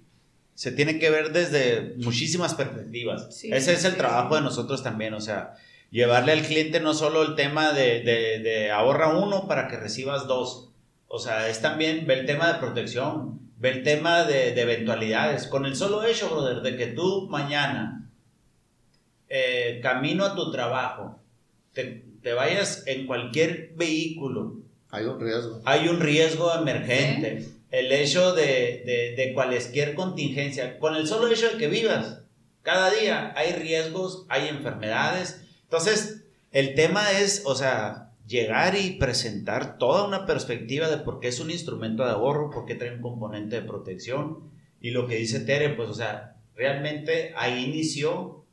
se 0.55 0.73
tiene 0.73 0.99
que 0.99 1.11
ver 1.11 1.33
desde 1.33 1.95
muchísimas 1.99 2.55
perspectivas. 2.55 3.35
Sí, 3.37 3.51
Ese 3.53 3.73
es 3.73 3.85
el 3.85 3.93
sí, 3.93 3.99
trabajo 3.99 4.31
sí. 4.31 4.35
de 4.37 4.41
nosotros 4.43 4.83
también, 4.83 5.15
o 5.15 5.21
sea, 5.21 5.55
llevarle 5.91 6.33
al 6.33 6.43
cliente 6.43 6.81
no 6.81 6.95
solo 6.95 7.23
el 7.23 7.35
tema 7.35 7.73
de, 7.73 8.01
de- 8.03 8.39
de 8.41 8.71
ahorra 8.71 9.17
uno 9.17 9.47
para 9.49 9.69
que 9.69 9.77
recibas 9.77 10.27
dos, 10.27 10.71
o 11.09 11.19
sea, 11.19 11.49
es 11.49 11.61
también 11.61 12.09
el 12.11 12.27
tema 12.27 12.53
de 12.53 12.59
protección, 12.61 13.41
ve 13.61 13.69
el 13.71 13.83
tema 13.85 14.25
de, 14.25 14.53
de 14.53 14.63
eventualidades. 14.63 15.47
Con 15.47 15.67
el 15.67 15.77
solo 15.77 16.03
hecho, 16.03 16.31
brother, 16.31 16.63
de 16.63 16.77
que 16.77 16.87
tú 16.89 17.29
mañana, 17.31 18.11
eh, 19.29 19.79
camino 19.83 20.25
a 20.25 20.35
tu 20.35 20.51
trabajo, 20.51 21.21
te, 21.75 22.05
te 22.23 22.33
vayas 22.33 22.83
en 22.87 23.07
cualquier 23.07 23.73
vehículo 23.77 24.57
Hay 24.91 25.05
un 25.05 25.21
riesgo. 25.21 25.61
hay 25.65 25.89
un 25.89 26.01
riesgo 26.01 26.53
emergente. 26.55 27.47
El 27.71 27.93
hecho 27.93 28.35
de, 28.35 28.83
de, 28.85 29.15
de 29.17 29.33
cualquier 29.33 29.95
contingencia, 29.95 30.79
con 30.81 30.97
el 30.97 31.07
solo 31.07 31.29
hecho 31.29 31.51
de 31.51 31.59
que 31.59 31.69
vivas, 31.69 32.23
cada 32.63 32.91
día 32.91 33.33
hay 33.37 33.53
riesgos, 33.53 34.25
hay 34.29 34.49
enfermedades. 34.49 35.43
Entonces, 35.65 36.25
el 36.51 36.75
tema 36.75 37.13
es, 37.13 37.43
o 37.45 37.55
sea, 37.55 38.10
llegar 38.31 38.77
y 38.77 38.93
presentar 38.93 39.77
toda 39.77 40.07
una 40.07 40.25
perspectiva 40.25 40.89
de 40.89 40.99
por 40.99 41.19
qué 41.19 41.27
es 41.29 41.41
un 41.41 41.51
instrumento 41.51 42.05
de 42.05 42.13
ahorro, 42.13 42.51
por 42.51 42.65
qué 42.65 42.77
trae 42.77 42.95
un 42.95 43.03
componente 43.03 43.57
de 43.57 43.67
protección. 43.67 44.51
Y 44.81 44.93
lo 44.93 45.09
que 45.09 45.17
dice 45.17 45.41
Tere, 45.41 45.71
pues, 45.71 45.89
o 45.89 45.95
sea, 45.95 46.37
realmente 46.55 47.35
ahí 47.37 47.65
inició 47.65 48.45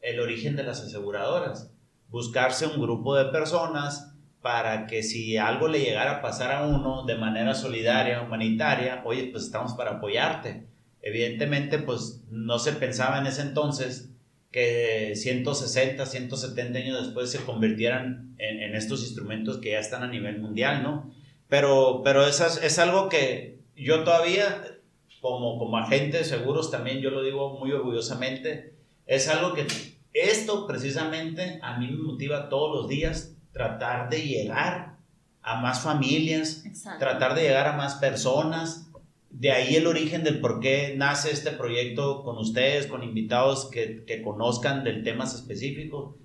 el 0.00 0.20
origen 0.20 0.54
de 0.54 0.62
las 0.62 0.80
aseguradoras. 0.80 1.72
Buscarse 2.08 2.66
un 2.66 2.80
grupo 2.80 3.16
de 3.16 3.32
personas 3.32 4.14
para 4.42 4.86
que 4.86 5.02
si 5.02 5.36
algo 5.36 5.66
le 5.66 5.80
llegara 5.80 6.12
a 6.12 6.22
pasar 6.22 6.52
a 6.52 6.66
uno 6.66 7.04
de 7.04 7.16
manera 7.16 7.54
solidaria, 7.54 8.22
humanitaria, 8.22 9.02
oye, 9.04 9.28
pues 9.32 9.42
estamos 9.42 9.74
para 9.74 9.96
apoyarte. 9.96 10.68
Evidentemente, 11.02 11.80
pues 11.80 12.22
no 12.30 12.60
se 12.60 12.72
pensaba 12.74 13.18
en 13.18 13.26
ese 13.26 13.42
entonces 13.42 14.10
que 14.50 15.12
160, 15.14 16.04
170 16.04 16.78
años 16.78 17.04
después 17.04 17.30
se 17.30 17.44
convirtieran 17.44 18.34
en, 18.38 18.62
en 18.62 18.74
estos 18.74 19.02
instrumentos 19.02 19.58
que 19.58 19.72
ya 19.72 19.78
están 19.78 20.02
a 20.02 20.08
nivel 20.08 20.40
mundial, 20.40 20.82
¿no? 20.82 21.12
Pero, 21.48 22.02
pero 22.04 22.26
eso 22.26 22.46
es, 22.46 22.62
es 22.62 22.78
algo 22.78 23.08
que 23.08 23.58
yo 23.76 24.04
todavía, 24.04 24.78
como, 25.20 25.58
como 25.58 25.76
agente 25.78 26.18
de 26.18 26.24
seguros, 26.24 26.70
también 26.70 27.00
yo 27.00 27.10
lo 27.10 27.22
digo 27.22 27.58
muy 27.58 27.72
orgullosamente, 27.72 28.74
es 29.06 29.28
algo 29.28 29.54
que 29.54 29.66
esto 30.12 30.66
precisamente 30.66 31.58
a 31.62 31.78
mí 31.78 31.88
me 31.88 32.02
motiva 32.02 32.48
todos 32.48 32.76
los 32.76 32.88
días 32.88 33.34
tratar 33.52 34.10
de 34.10 34.22
llegar 34.22 34.96
a 35.42 35.60
más 35.60 35.80
familias, 35.80 36.64
Exacto. 36.66 36.98
tratar 36.98 37.34
de 37.34 37.42
llegar 37.42 37.66
a 37.66 37.72
más 37.72 37.96
personas. 37.96 38.89
De 39.30 39.52
ahí 39.52 39.76
el 39.76 39.86
origen 39.86 40.24
del 40.24 40.40
por 40.40 40.60
qué 40.60 40.94
nace 40.96 41.30
este 41.30 41.52
proyecto 41.52 42.22
con 42.24 42.36
ustedes, 42.38 42.86
con 42.86 43.02
invitados 43.04 43.70
que, 43.70 44.04
que 44.04 44.22
conozcan 44.22 44.84
del 44.84 45.02
temas 45.02 45.34
específicos. 45.34 46.16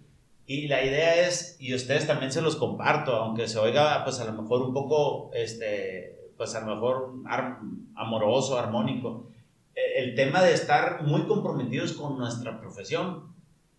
Y 0.48 0.68
la 0.68 0.84
idea 0.84 1.28
es, 1.28 1.56
y 1.60 1.74
ustedes 1.74 2.08
también 2.08 2.32
se 2.32 2.42
los 2.42 2.56
comparto, 2.56 3.16
aunque 3.16 3.48
se 3.48 3.58
oiga 3.60 4.04
pues 4.04 4.20
a 4.20 4.26
lo 4.26 4.42
mejor 4.42 4.62
un 4.62 4.74
poco, 4.74 5.32
este, 5.34 6.32
pues 6.38 6.54
a 6.56 6.62
lo 6.62 6.76
mejor 6.76 7.14
ar- 7.26 7.60
amoroso, 7.96 8.58
armónico, 8.60 9.28
eh, 9.76 9.82
el 10.04 10.16
tema 10.16 10.44
de 10.44 10.54
estar 10.54 11.04
muy 11.04 11.24
comprometidos 11.24 11.94
con 11.94 12.18
nuestra 12.18 12.60
profesión 12.60 13.34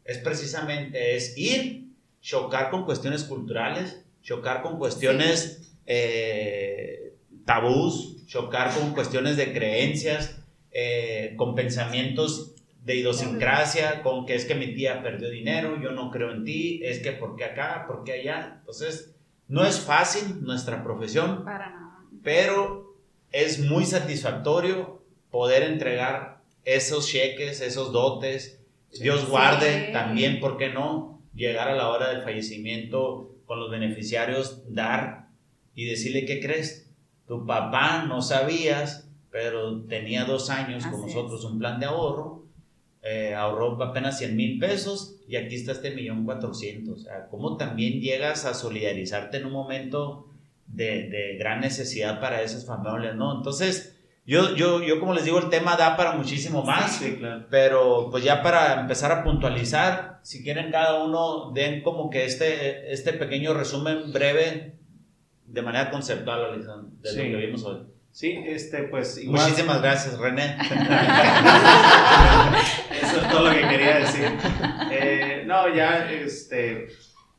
es 0.05 0.19
precisamente, 0.19 1.17
es 1.17 1.37
ir, 1.37 1.87
chocar 2.21 2.71
con 2.71 2.85
cuestiones 2.85 3.25
culturales, 3.25 4.05
chocar 4.23 4.63
con 4.63 4.79
cuestiones 4.79 5.73
eh, 5.87 7.16
tabús, 7.47 8.27
chocar 8.27 8.75
con 8.75 8.93
cuestiones 8.93 9.37
de 9.39 9.53
creencias, 9.55 10.39
eh, 10.73 11.33
con 11.37 11.55
pensamientos 11.55 12.53
de 12.85 12.97
idiosincrasia, 12.97 14.03
con 14.03 14.27
que 14.27 14.35
es 14.35 14.45
que 14.45 14.55
mi 14.55 14.75
tía 14.75 15.03
perdió 15.03 15.31
dinero, 15.31 15.81
yo 15.83 15.93
no 15.93 16.11
creo 16.11 16.31
en 16.33 16.45
ti, 16.45 16.81
es 16.85 16.99
que 17.01 17.13
por 17.13 17.35
qué 17.37 17.45
acá, 17.45 17.85
por 17.87 18.05
qué 18.05 18.13
allá. 18.13 18.57
Entonces, 18.61 19.15
no 19.49 19.65
es 19.65 19.81
fácil 19.81 20.43
nuestra 20.43 20.83
profesión, 20.85 21.45
Para 21.45 21.71
nada. 21.71 21.99
pero 22.23 22.95
es 23.33 23.59
muy 23.61 23.85
satisfactorio 23.87 25.03
poder 25.31 25.63
entregar 25.63 26.43
esos 26.65 27.09
cheques, 27.09 27.61
esos 27.61 27.93
dotes. 27.93 28.61
Dios 29.01 29.29
guarde 29.29 29.87
Sí. 29.87 29.93
también, 29.93 30.41
¿por 30.41 30.57
qué 30.57 30.71
no? 30.71 31.21
Llegar 31.35 31.69
a 31.69 31.75
la 31.75 31.91
hora 31.91 32.09
del 32.11 32.23
fallecimiento 32.23 33.35
con 33.47 33.61
los 33.61 33.71
beneficiarios, 33.71 34.63
dar 34.73 35.29
y 35.75 35.85
decirle, 35.85 36.25
¿qué 36.25 36.41
crees? 36.41 36.86
Tu 37.27 37.45
papá 37.45 38.05
no 38.07 38.23
sabías, 38.23 39.09
pero 39.31 39.83
tenía 39.83 40.25
dos 40.25 40.51
años 40.51 40.87
con 40.87 41.01
nosotros 41.03 41.45
un 41.45 41.59
plan 41.59 41.81
de 41.81 41.87
ahorro, 41.87 42.45
eh, 43.03 43.35
ahorró 43.35 43.83
apenas 43.83 44.19
100 44.19 44.37
mil 44.37 44.59
pesos 44.59 45.17
y 45.29 45.37
aquí 45.37 45.55
está 45.55 45.73
este 45.73 45.91
millón 45.93 46.25
cuatrocientos. 46.25 47.01
O 47.01 47.05
sea, 47.05 47.29
¿cómo 47.29 47.57
también 47.57 48.01
llegas 48.01 48.45
a 48.45 48.55
solidarizarte 48.55 49.39
en 49.39 49.47
un 49.47 49.53
momento 49.53 50.27
de, 50.67 51.09
de 51.09 51.37
gran 51.39 51.61
necesidad 51.61 52.21
para 52.21 52.43
esas 52.43 52.67
familias, 52.67 53.15
¿no? 53.15 53.37
Entonces, 53.37 53.97
yo, 54.27 54.57
yo, 54.57 54.83
yo 54.83 54.99
como 54.99 55.15
les 55.15 55.25
digo, 55.25 55.39
el 55.39 55.51
tema 55.51 55.77
da 55.77 55.97
para 55.97 56.13
muchísimo 56.13 56.65
más. 56.65 56.97
Sí, 56.97 57.17
claro. 57.17 57.47
Pero 57.49 58.09
pues 58.11 58.25
ya 58.25 58.43
para 58.43 58.81
empezar 58.81 59.13
a 59.13 59.23
puntualizar, 59.23 60.19
si 60.23 60.43
quieren 60.43 60.73
cada 60.73 61.05
uno 61.05 61.53
den 61.53 61.83
como 61.83 62.11
que 62.11 62.25
este, 62.25 62.93
este 62.93 63.13
pequeño 63.13 63.55
resumen 63.55 64.13
breve 64.13 64.76
de 65.47 65.63
manera 65.63 65.91
conceptual, 65.91 66.45
Alison, 66.53 67.01
de 67.01 67.09
Sí. 67.11 67.29
lo 67.31 67.39
que 67.39 67.47
vimos 67.47 67.65
hoy. 67.65 67.87
Sí, 68.13 68.33
este, 68.47 68.85
pues 68.85 69.19
igual. 69.19 69.43
Muchísimas 69.43 69.83
gracias, 69.83 70.19
René. 70.19 70.57
Eso 73.03 73.21
es 73.21 73.29
todo 73.31 73.45
lo 73.45 73.51
que 73.51 73.61
quería 73.69 73.99
decir. 73.99 74.33
Eh, 74.91 75.45
no, 75.47 75.69
ya, 75.75 76.11
este, 76.11 76.89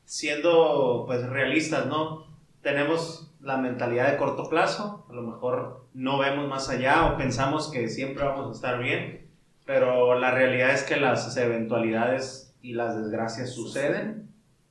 siendo 0.06 1.04
pues 1.08 1.24
realistas, 1.28 1.88
¿no? 1.88 2.28
Tenemos 2.62 3.32
la 3.42 3.58
mentalidad 3.58 4.12
de 4.12 4.18
corto 4.18 4.50
plazo, 4.50 5.06
a 5.10 5.14
lo 5.14 5.22
mejor 5.24 5.88
no 5.94 6.18
vemos 6.20 6.48
más 6.48 6.70
allá 6.70 7.06
o 7.08 7.18
pensamos 7.18 7.72
que 7.72 7.88
siempre 7.90 8.24
vamos 8.24 8.50
a 8.50 8.52
estar 8.52 8.80
bien, 8.80 9.28
pero 9.66 10.20
la 10.20 10.32
realidad 10.32 10.72
es 10.72 10.84
que 10.84 10.98
las 10.98 11.36
eventualidades 11.38 12.56
y 12.62 12.74
las 12.74 12.96
desgracias 12.98 13.52
suceden 13.54 14.27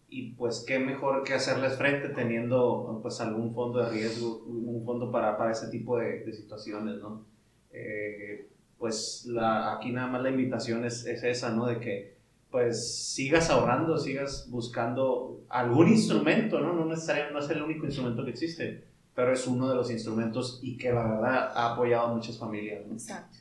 y 0.08 0.32
pues 0.32 0.64
qué 0.66 0.78
mejor 0.78 1.24
que 1.24 1.34
hacerles 1.34 1.76
frente 1.76 2.08
teniendo 2.10 3.00
pues 3.02 3.20
algún 3.20 3.54
fondo 3.54 3.82
de 3.82 3.90
riesgo, 3.90 4.44
un 4.46 4.84
fondo 4.84 5.10
para, 5.10 5.36
para 5.36 5.52
ese 5.52 5.68
tipo 5.68 5.98
de, 5.98 6.24
de 6.24 6.32
situaciones, 6.32 7.00
¿no? 7.00 7.24
Eh, 7.72 8.48
pues 8.78 9.24
la, 9.26 9.74
aquí 9.74 9.90
nada 9.90 10.06
más 10.06 10.22
la 10.22 10.30
invitación 10.30 10.84
es, 10.84 11.06
es 11.06 11.22
esa, 11.24 11.50
¿no? 11.50 11.66
De 11.66 11.80
que 11.80 12.16
pues 12.50 13.12
sigas 13.12 13.50
ahorrando, 13.50 13.98
sigas 13.98 14.48
buscando 14.50 15.44
algún 15.48 15.88
instrumento, 15.88 16.60
¿no? 16.60 16.72
No 16.72 16.84
necesariamente 16.86 17.34
no 17.34 17.44
es 17.44 17.50
el 17.50 17.62
único 17.62 17.86
instrumento 17.86 18.24
que 18.24 18.30
existe, 18.30 18.84
pero 19.14 19.32
es 19.32 19.46
uno 19.46 19.68
de 19.68 19.74
los 19.74 19.90
instrumentos 19.90 20.60
y 20.62 20.76
que 20.78 20.92
la 20.92 21.06
verdad 21.06 21.50
ha 21.54 21.72
apoyado 21.72 22.08
a 22.08 22.14
muchas 22.14 22.38
familias, 22.38 22.86
¿no? 22.86 22.94
Exacto. 22.94 23.38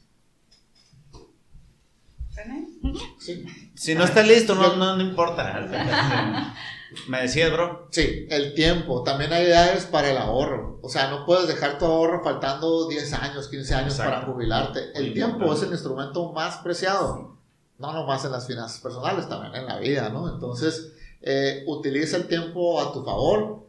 Si 3.76 3.95
no 3.95 4.04
está 4.04 4.24
listo, 4.24 4.56
no, 4.56 4.76
no, 4.76 4.95
no 4.95 5.02
importa. 5.02 6.54
Me 7.08 7.21
decías, 7.21 7.52
bro. 7.52 7.88
Sí, 7.91 8.28
el 8.30 8.54
tiempo. 8.54 9.04
También 9.04 9.34
hay 9.34 9.45
edades 9.45 9.86
para 9.86 10.12
el 10.12 10.17
ahorro. 10.17 10.80
O 10.82 10.89
sea, 10.89 11.10
no 11.10 11.26
puedes 11.26 11.48
dejar 11.48 11.78
tu 11.78 11.86
ahorro 11.86 12.24
faltando 12.24 12.88
10 12.88 13.13
años, 13.13 13.48
15 13.50 13.76
años 13.76 13.93
Exacto. 13.93 14.13
para 14.13 14.26
jubilarte. 14.26 14.91
El 14.93 15.06
Muy 15.06 15.13
tiempo 15.13 15.34
importante. 15.38 15.62
es 15.62 15.67
el 15.67 15.71
instrumento 15.74 16.32
más 16.32 16.58
preciado. 16.58 17.36
No 17.80 17.91
nomás 17.91 18.24
en 18.24 18.32
las 18.32 18.48
finanzas 18.48 18.80
personales, 18.80 19.28
también 19.28 19.54
en 19.56 19.65
la 19.65 19.80
vida, 19.80 20.10
¿no? 20.10 20.34
Entonces, 20.34 20.93
eh, 21.21 21.63
utiliza 21.67 22.15
el 22.17 22.28
tiempo 22.28 22.80
a 22.80 22.93
tu 22.93 23.04
favor. 23.04 23.65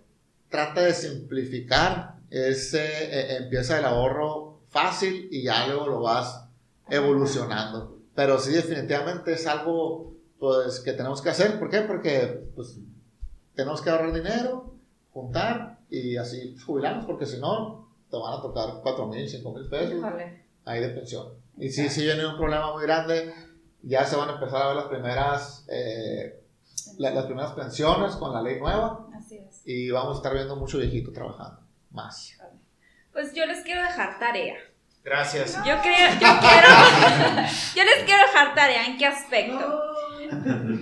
Trata 0.49 0.83
de 0.83 0.95
simplificar 0.95 2.17
ese, 2.31 2.85
eh, 2.85 3.37
empieza 3.39 3.79
el 3.79 3.85
ahorro 3.85 4.61
fácil 4.69 5.29
y 5.33 5.43
ya 5.45 5.67
luego 5.67 5.87
lo 5.89 6.01
vas 6.03 6.45
evolucionando. 6.89 7.96
Pero 8.17 8.39
sí, 8.39 8.53
definitivamente 8.53 9.33
es 9.35 9.47
algo 9.47 10.15
pues, 10.39 10.81
que 10.81 10.93
tenemos 10.93 11.23
que 11.23 11.29
hacer. 11.31 11.59
¿Por 11.59 11.71
qué? 11.71 11.83
Porque 11.83 12.49
pues, 12.57 12.79
tenemos 13.55 13.81
que 13.83 13.91
ahorrar 13.91 14.13
dinero, 14.13 14.75
juntar 15.13 15.79
y 15.91 16.17
así 16.17 16.57
jubilarnos, 16.67 17.05
porque 17.07 17.27
si 17.27 17.39
no, 17.39 17.89
te 18.11 18.17
van 18.17 18.39
a 18.39 18.43
tocar 18.43 18.81
4 18.83 19.07
mil, 19.07 19.29
5 19.29 19.53
mil 19.53 19.69
pesos 19.69 19.95
Híjole. 19.99 20.43
ahí 20.65 20.81
de 20.81 20.89
pensión. 20.91 21.29
Y 21.59 21.71
si 21.71 21.89
sí 21.89 22.03
viene 22.03 22.27
un 22.27 22.37
problema 22.37 22.73
muy 22.73 22.83
grande, 22.83 23.33
ya 23.83 24.05
se 24.05 24.17
van 24.17 24.31
a 24.31 24.35
empezar 24.35 24.63
a 24.63 24.67
ver 24.69 24.77
las 24.77 24.87
primeras, 24.87 25.65
eh, 25.69 26.43
la- 26.99 27.11
las 27.13 27.27
primeras 27.27 27.53
pensiones 27.53 28.17
con 28.17 28.33
la 28.33 28.43
ley 28.43 28.59
nueva 28.59 29.07
Así 29.15 29.37
es. 29.39 29.63
y 29.67 29.91
vamos 29.91 30.15
a 30.15 30.17
estar 30.19 30.35
viendo 30.35 30.57
mucho 30.57 30.79
viejito 30.79 31.13
trabajando. 31.13 31.61
Más. 31.91 32.33
Pues 33.13 33.33
yo 33.33 33.47
les 33.47 33.63
quiero 33.63 33.81
dejar 33.83 34.19
tarea. 34.19 34.57
Gracias. 35.07 35.55
Yo 35.65 35.81
creo, 35.83 36.09
yo 36.21 36.41
quiero, 36.41 36.69
yo 37.77 37.85
les 37.85 38.05
quiero 38.05 38.23
dejar 38.23 38.55
tarea 38.57 38.87
en 38.87 38.99
qué 38.99 39.07
aspecto. 39.07 39.83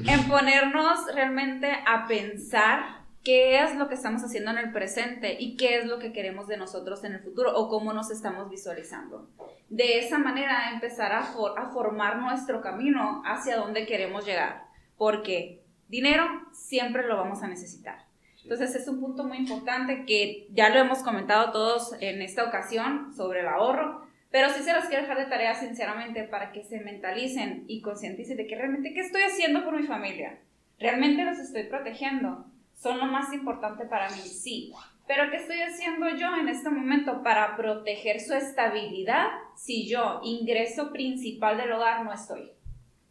En 0.06 0.24
ponernos 0.28 1.14
realmente 1.14 1.70
a 1.86 2.06
pensar 2.06 3.02
qué 3.22 3.60
es 3.62 3.74
lo 3.76 3.86
que 3.88 3.94
estamos 3.94 4.22
haciendo 4.24 4.50
en 4.52 4.58
el 4.58 4.72
presente 4.72 5.36
y 5.38 5.56
qué 5.58 5.76
es 5.78 5.84
lo 5.86 5.98
que 5.98 6.12
queremos 6.12 6.46
de 6.48 6.56
nosotros 6.56 7.04
en 7.04 7.12
el 7.12 7.20
futuro 7.20 7.52
o 7.54 7.68
cómo 7.68 7.92
nos 7.92 8.10
estamos 8.10 8.48
visualizando. 8.48 9.28
De 9.68 9.98
esa 9.98 10.16
manera 10.18 10.70
empezar 10.72 11.12
a, 11.12 11.22
for- 11.22 11.58
a 11.58 11.66
formar 11.68 12.16
nuestro 12.16 12.62
camino 12.62 13.22
hacia 13.26 13.56
donde 13.56 13.84
queremos 13.86 14.24
llegar. 14.24 14.64
Porque 14.96 15.62
dinero 15.88 16.26
siempre 16.52 17.06
lo 17.06 17.16
vamos 17.18 17.42
a 17.42 17.46
necesitar. 17.46 18.06
Entonces 18.42 18.74
es 18.74 18.88
un 18.88 19.00
punto 19.00 19.24
muy 19.24 19.36
importante 19.38 20.04
que 20.06 20.46
ya 20.52 20.70
lo 20.70 20.78
hemos 20.78 21.00
comentado 21.02 21.50
todos 21.50 21.94
en 22.00 22.22
esta 22.22 22.44
ocasión 22.44 23.12
sobre 23.16 23.40
el 23.40 23.48
ahorro, 23.48 24.06
pero 24.34 24.50
sí 24.50 24.64
se 24.64 24.72
los 24.72 24.86
quiero 24.86 25.02
dejar 25.02 25.18
de 25.18 25.26
tarea 25.26 25.54
sinceramente 25.54 26.24
para 26.24 26.50
que 26.50 26.64
se 26.64 26.80
mentalicen 26.80 27.66
y 27.68 27.80
concienticen 27.80 28.36
de 28.36 28.48
que 28.48 28.56
realmente 28.56 28.92
qué 28.92 28.98
estoy 28.98 29.22
haciendo 29.22 29.62
por 29.62 29.80
mi 29.80 29.86
familia. 29.86 30.40
Realmente 30.80 31.22
los 31.24 31.38
estoy 31.38 31.68
protegiendo. 31.68 32.44
Son 32.74 32.98
lo 32.98 33.06
más 33.06 33.32
importante 33.32 33.84
para 33.84 34.10
mí, 34.10 34.16
sí. 34.22 34.72
Pero 35.06 35.30
¿qué 35.30 35.36
estoy 35.36 35.60
haciendo 35.60 36.08
yo 36.16 36.34
en 36.34 36.48
este 36.48 36.68
momento 36.68 37.22
para 37.22 37.56
proteger 37.56 38.20
su 38.20 38.34
estabilidad 38.34 39.28
si 39.54 39.86
yo, 39.86 40.20
ingreso 40.24 40.90
principal 40.90 41.56
del 41.56 41.70
hogar, 41.70 42.04
no 42.04 42.12
estoy? 42.12 42.50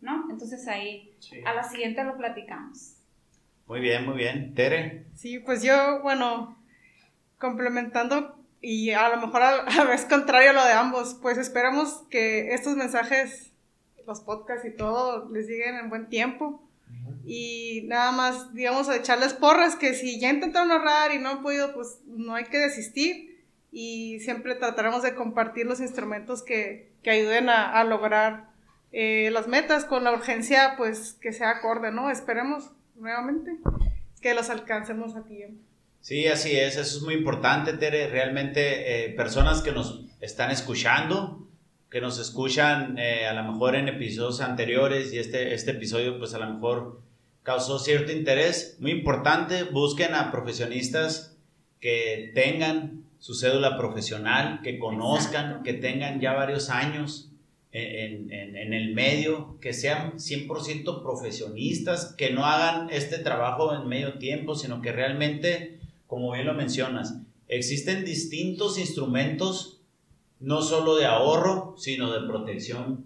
¿No? 0.01 0.29
Entonces 0.29 0.67
ahí, 0.67 1.15
Sí. 1.19 1.37
a 1.45 1.53
la 1.53 1.63
siguiente 1.63 2.03
lo 2.03 2.17
platicamos. 2.17 2.97
Muy 3.65 3.79
bien, 3.79 4.05
muy 4.05 4.17
bien. 4.17 4.53
Tere. 4.55 5.05
Sí, 5.15 5.39
pues 5.39 5.63
yo, 5.63 6.01
bueno, 6.01 6.57
complementando 7.39 8.42
y 8.63 8.91
a 8.91 9.09
lo 9.09 9.17
mejor 9.17 9.43
a 9.43 9.83
vez 9.89 10.05
contrario 10.05 10.51
a 10.51 10.53
lo 10.53 10.65
de 10.65 10.71
ambos, 10.71 11.19
pues 11.21 11.37
esperamos 11.37 12.05
que 12.09 12.53
estos 12.53 12.77
mensajes, 12.77 13.51
los 14.07 14.21
podcasts 14.21 14.65
y 14.65 14.71
todo, 14.71 15.29
les 15.29 15.47
lleguen 15.47 15.75
en 15.75 15.89
buen 15.89 16.07
tiempo. 16.07 16.63
Y 17.25 17.83
nada 17.87 18.13
más, 18.13 18.53
digamos, 18.53 18.87
a 18.87 18.95
echarles 18.95 19.33
porras, 19.33 19.75
que 19.75 19.93
si 19.93 20.17
ya 20.17 20.29
intentaron 20.29 20.71
ahorrar 20.71 21.11
y 21.11 21.19
no 21.19 21.29
han 21.29 21.41
podido, 21.43 21.73
pues 21.73 21.99
no 22.05 22.35
hay 22.35 22.45
que 22.45 22.57
desistir. 22.57 23.43
Y 23.71 24.19
siempre 24.21 24.55
trataremos 24.55 25.03
de 25.03 25.13
compartir 25.13 25.65
los 25.65 25.81
instrumentos 25.81 26.41
que, 26.41 26.89
que 27.03 27.09
ayuden 27.09 27.49
a, 27.49 27.77
a 27.77 27.83
lograr 27.83 28.49
eh, 28.93 29.29
las 29.31 29.47
metas 29.49 29.83
con 29.83 30.05
la 30.05 30.13
urgencia, 30.13 30.75
pues 30.77 31.17
que 31.19 31.33
sea 31.33 31.49
acorde, 31.49 31.91
¿no? 31.91 32.09
Esperemos 32.09 32.71
nuevamente 32.95 33.57
que 34.21 34.33
los 34.33 34.49
alcancemos 34.49 35.17
a 35.17 35.23
tiempo. 35.23 35.72
Sí, 36.03 36.27
así 36.27 36.51
es, 36.57 36.75
eso 36.75 36.97
es 36.97 37.01
muy 37.03 37.13
importante, 37.13 37.71
Tere. 37.73 38.07
Realmente, 38.09 39.05
eh, 39.05 39.09
personas 39.11 39.61
que 39.61 39.71
nos 39.71 40.01
están 40.19 40.51
escuchando, 40.51 41.47
que 41.89 42.01
nos 42.01 42.19
escuchan 42.19 42.97
eh, 42.99 43.25
a 43.25 43.31
lo 43.31 43.49
mejor 43.49 43.75
en 43.75 43.87
episodios 43.87 44.41
anteriores 44.41 45.13
y 45.13 45.17
este, 45.19 45.53
este 45.53 45.71
episodio, 45.71 46.19
pues 46.19 46.33
a 46.33 46.39
lo 46.39 46.53
mejor 46.53 46.99
causó 47.41 47.79
cierto 47.79 48.11
interés. 48.11 48.75
Muy 48.81 48.91
importante, 48.91 49.63
busquen 49.63 50.13
a 50.13 50.29
profesionistas 50.29 51.37
que 51.79 52.31
tengan 52.35 53.05
su 53.19 53.33
cédula 53.33 53.77
profesional, 53.77 54.59
que 54.61 54.79
conozcan, 54.79 55.45
Exacto. 55.45 55.63
que 55.63 55.73
tengan 55.75 56.19
ya 56.19 56.33
varios 56.33 56.69
años 56.69 57.29
en, 57.71 58.29
en- 58.29 58.57
en 58.57 58.73
el 58.73 58.93
medio, 58.93 59.57
que 59.61 59.71
sean 59.71 60.19
100% 60.19 61.01
profesionistas, 61.01 62.13
que 62.17 62.31
no 62.31 62.45
hagan 62.45 62.89
este 62.89 63.19
trabajo 63.19 63.73
en 63.73 63.87
medio 63.87 64.19
tiempo, 64.19 64.55
sino 64.55 64.81
que 64.81 64.91
realmente, 64.91 65.79
como 66.13 66.31
bien 66.31 66.45
lo 66.45 66.53
mencionas, 66.53 67.17
existen 67.47 68.05
distintos 68.05 68.77
instrumentos, 68.77 69.81
no 70.39 70.61
solo 70.61 70.95
de 70.95 71.07
ahorro, 71.07 71.73
sino 71.75 72.11
de 72.11 72.27
protección, 72.27 73.05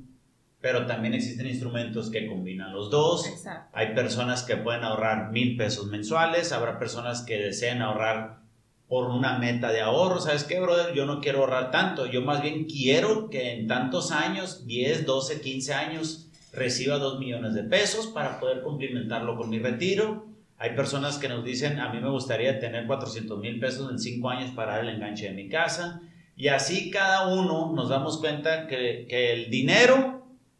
pero 0.59 0.85
también 0.85 1.13
existen 1.13 1.47
instrumentos 1.47 2.09
que 2.09 2.27
combinan 2.27 2.73
los 2.73 2.91
dos. 2.91 3.25
Exacto. 3.25 3.69
Hay 3.71 3.95
personas 3.95 4.43
que 4.43 4.57
pueden 4.57 4.83
ahorrar 4.83 5.31
mil 5.31 5.55
pesos 5.55 5.87
mensuales, 5.87 6.51
habrá 6.51 6.79
personas 6.79 7.21
que 7.21 7.37
deseen 7.37 7.81
ahorrar 7.81 8.41
por 8.89 9.09
una 9.09 9.37
meta 9.39 9.71
de 9.71 9.79
ahorro. 9.79 10.19
¿Sabes 10.19 10.43
qué, 10.43 10.59
brother? 10.59 10.93
Yo 10.93 11.05
no 11.05 11.21
quiero 11.21 11.39
ahorrar 11.39 11.71
tanto. 11.71 12.07
Yo 12.07 12.21
más 12.23 12.41
bien 12.41 12.65
quiero 12.65 13.29
que 13.29 13.53
en 13.53 13.67
tantos 13.67 14.11
años, 14.11 14.67
10, 14.67 15.05
12, 15.05 15.39
15 15.39 15.73
años, 15.73 16.29
reciba 16.51 16.97
2 16.97 17.19
millones 17.19 17.53
de 17.53 17.63
pesos 17.63 18.07
para 18.07 18.41
poder 18.41 18.63
complementarlo 18.63 19.37
con 19.37 19.49
mi 19.49 19.59
retiro. 19.59 20.27
Hay 20.59 20.75
personas 20.75 21.19
que 21.19 21.29
nos 21.29 21.45
dicen, 21.45 21.79
a 21.79 21.89
mí 21.89 21.99
me 21.99 22.09
gustaría 22.09 22.59
tener 22.59 22.87
400 22.87 23.39
mil 23.39 23.59
pesos 23.59 23.91
en 23.91 23.99
5 23.99 24.29
años 24.29 24.51
para 24.51 24.79
el 24.79 24.89
enganche 24.89 25.27
de 25.27 25.35
mi 25.35 25.49
casa. 25.49 26.01
Y 26.35 26.47
así 26.47 26.89
cada 26.89 27.27
uno 27.27 27.73
nos 27.75 27.89
damos 27.89 28.17
cuenta 28.19 28.67
que, 28.67 29.05
el 29.09 29.49
dinero 29.49 30.15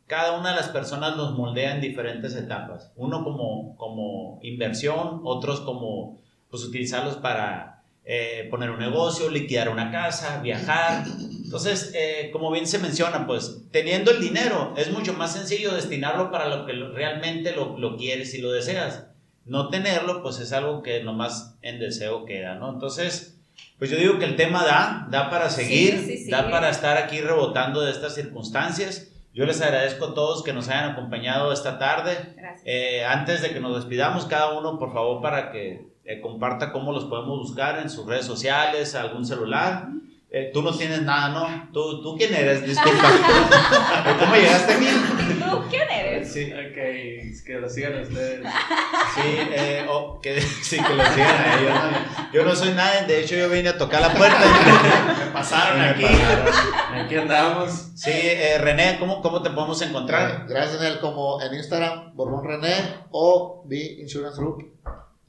cada 0.06 0.40
una 0.40 0.52
de 0.52 0.56
las 0.56 0.70
personas 0.70 1.18
los 1.18 1.36
moldea 1.36 1.76
en 1.76 1.82
diferentes 1.82 2.34
etapas. 2.36 2.94
Uno 2.96 3.26
como, 3.26 3.76
como 3.76 4.40
inversión, 4.42 5.20
otros 5.26 5.60
como 5.62 6.22
pues, 6.50 6.64
utilizarlos 6.64 7.18
para 7.18 7.84
eh, 8.06 8.48
poner 8.50 8.70
un 8.70 8.80
negocio, 8.80 9.30
liquidar 9.30 9.68
una 9.68 9.92
casa, 9.92 10.40
viajar. 10.42 11.04
Entonces, 11.44 11.92
eh, 11.94 12.30
como 12.32 12.52
bien 12.52 12.68
se 12.68 12.80
menciona, 12.80 13.28
pues 13.28 13.64
teniendo 13.72 14.12
el 14.12 14.22
dinero 14.22 14.74
es 14.78 14.90
mucho 14.92 15.14
más 15.14 15.34
sencillo 15.34 15.74
destinarlo 15.74 16.32
para 16.32 16.48
lo 16.48 16.66
que 16.66 16.72
realmente 16.72 17.54
lo 17.54 17.98
quieres 17.98 18.34
y 18.34 18.42
lo 18.42 18.52
deseas. 18.52 19.08
No 19.48 19.70
tenerlo, 19.70 20.22
pues 20.22 20.40
es 20.40 20.52
algo 20.54 20.82
que 20.84 21.04
nomás 21.04 21.56
en 21.62 21.80
deseo 21.80 22.26
queda, 22.26 22.56
¿no? 22.56 22.72
Entonces, 22.74 23.38
pues 23.80 23.90
yo 23.92 23.98
digo 23.98 24.20
que 24.20 24.26
el 24.26 24.36
tema 24.36 24.64
da, 24.64 25.08
da 25.10 25.30
para 25.30 25.50
seguir, 25.50 26.00
Sí, 26.00 26.06
sí, 26.06 26.18
sí. 26.26 26.32
da 26.32 26.50
para 26.50 26.70
estar 26.70 26.98
aquí 26.98 27.22
rebotando 27.22 27.82
de 27.82 27.92
estas 27.92 28.16
circunstancias. 28.16 29.10
Yo 29.34 29.46
les 29.46 29.62
agradezco 29.62 30.06
a 30.06 30.14
todos 30.16 30.44
que 30.44 30.52
nos 30.54 30.68
hayan 30.68 30.92
acompañado 30.92 31.52
esta 31.54 31.78
tarde. 31.78 32.18
Eh, 32.66 33.06
antes 33.06 33.42
de 33.42 33.52
que 33.52 33.60
nos 33.60 33.76
despidamos, 33.76 34.26
cada 34.26 34.58
uno, 34.58 34.80
por 34.80 34.92
favor, 34.94 35.22
para 35.22 35.52
que 35.52 35.88
eh, 36.06 36.22
comparta 36.22 36.72
cómo 36.72 36.92
los 36.92 37.06
podemos 37.06 37.38
buscar 37.40 37.78
en 37.80 37.90
sus 37.90 38.08
redes 38.08 38.26
sociales, 38.26 38.96
algún 38.96 39.26
celular. 39.26 39.90
Eh, 40.32 40.50
tú 40.54 40.62
no 40.64 40.74
tienes 40.76 41.04
nada, 41.04 41.30
¿no? 41.30 41.70
¿Tú, 41.72 42.02
tú 42.02 42.18
quién 42.18 42.34
eres? 42.34 42.66
Disculpa. 42.66 43.10
¿Cómo 44.20 44.36
llegaste 44.36 44.74
aquí? 44.74 44.88
¿Tú 45.50 45.64
quién 45.70 45.90
eres? 45.90 46.32
Sí, 46.32 46.52
Ok, 46.54 47.44
que 47.46 47.58
lo 47.60 47.70
sigan 47.70 48.02
ustedes. 48.02 48.42
sí, 49.16 49.22
eh, 49.52 49.86
oh, 49.90 50.20
que, 50.22 50.42
sí, 50.42 50.78
que 50.82 50.94
lo 50.94 51.06
sigan 51.06 51.36
a 51.42 51.60
ellos. 51.60 51.74
¿no? 51.74 52.32
Yo 52.34 52.44
no 52.44 52.56
soy 52.56 52.72
nadie, 52.74 53.06
de 53.08 53.22
hecho 53.22 53.36
yo 53.36 53.50
vine 53.50 53.70
a 53.70 53.78
tocar 53.78 54.02
la 54.02 54.14
puerta 54.14 54.38
y 54.46 55.26
me 55.26 55.32
pasaron 55.32 55.80
Me 55.80 55.86
aquí. 55.90 56.04
pasaron. 56.04 57.06
Aquí 57.06 57.16
andamos. 57.16 57.72
Sí, 57.96 58.12
eh, 58.14 58.58
René, 58.60 58.98
¿cómo, 59.00 59.22
¿cómo 59.22 59.42
te 59.42 59.50
podemos 59.50 59.82
Eh, 59.82 59.86
encontrar? 59.86 60.46
gracias, 60.48 60.80
Daniel, 60.80 61.00
como 61.00 61.42
en 61.42 61.54
Instagram, 61.54 62.16
Borbón 62.16 62.46
René 62.46 62.74
o 63.12 63.64
B 63.66 63.78
Insurance 64.00 64.40
Group. 64.40 64.74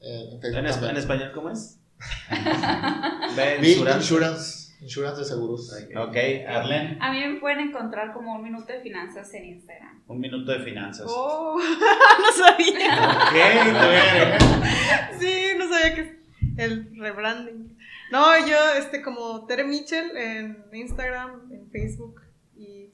eh, 0.01 0.29
en 0.33 0.41
Facebook 0.41 0.59
¿En, 0.59 0.65
es- 0.65 0.71
también. 0.73 0.91
en 0.91 0.97
español 0.97 1.31
cómo 1.33 1.49
es? 1.49 1.77
B 3.35 3.69
Insurance. 3.97 4.58
Insurance, 4.81 5.19
de 5.19 5.25
seguros. 5.25 5.71
Ok, 5.97 6.15
Arlen, 6.47 7.01
A 7.01 7.11
mí 7.11 7.19
me 7.25 7.39
pueden 7.39 7.59
encontrar 7.59 8.13
como 8.13 8.35
un 8.35 8.43
minuto 8.43 8.71
de 8.71 8.79
finanzas 8.79 9.33
en 9.33 9.45
Instagram. 9.45 10.01
un 10.07 10.19
minuto 10.19 10.51
de 10.51 10.59
finanzas. 10.59 11.05
Oh, 11.09 11.57
no 12.21 12.31
sabía. 12.31 13.19
Ok. 13.27 15.19
Sí, 15.19 15.33
no 15.57 15.67
sabía 15.69 15.95
que 15.95 16.19
el 16.57 16.97
rebranding. 16.97 17.77
No, 18.11 18.47
yo, 18.47 18.57
este, 18.77 19.01
como 19.01 19.45
Tere 19.45 19.63
Mitchell 19.65 20.15
en 20.15 20.63
Instagram, 20.73 21.51
en 21.51 21.69
Facebook 21.69 22.21
y 22.55 22.89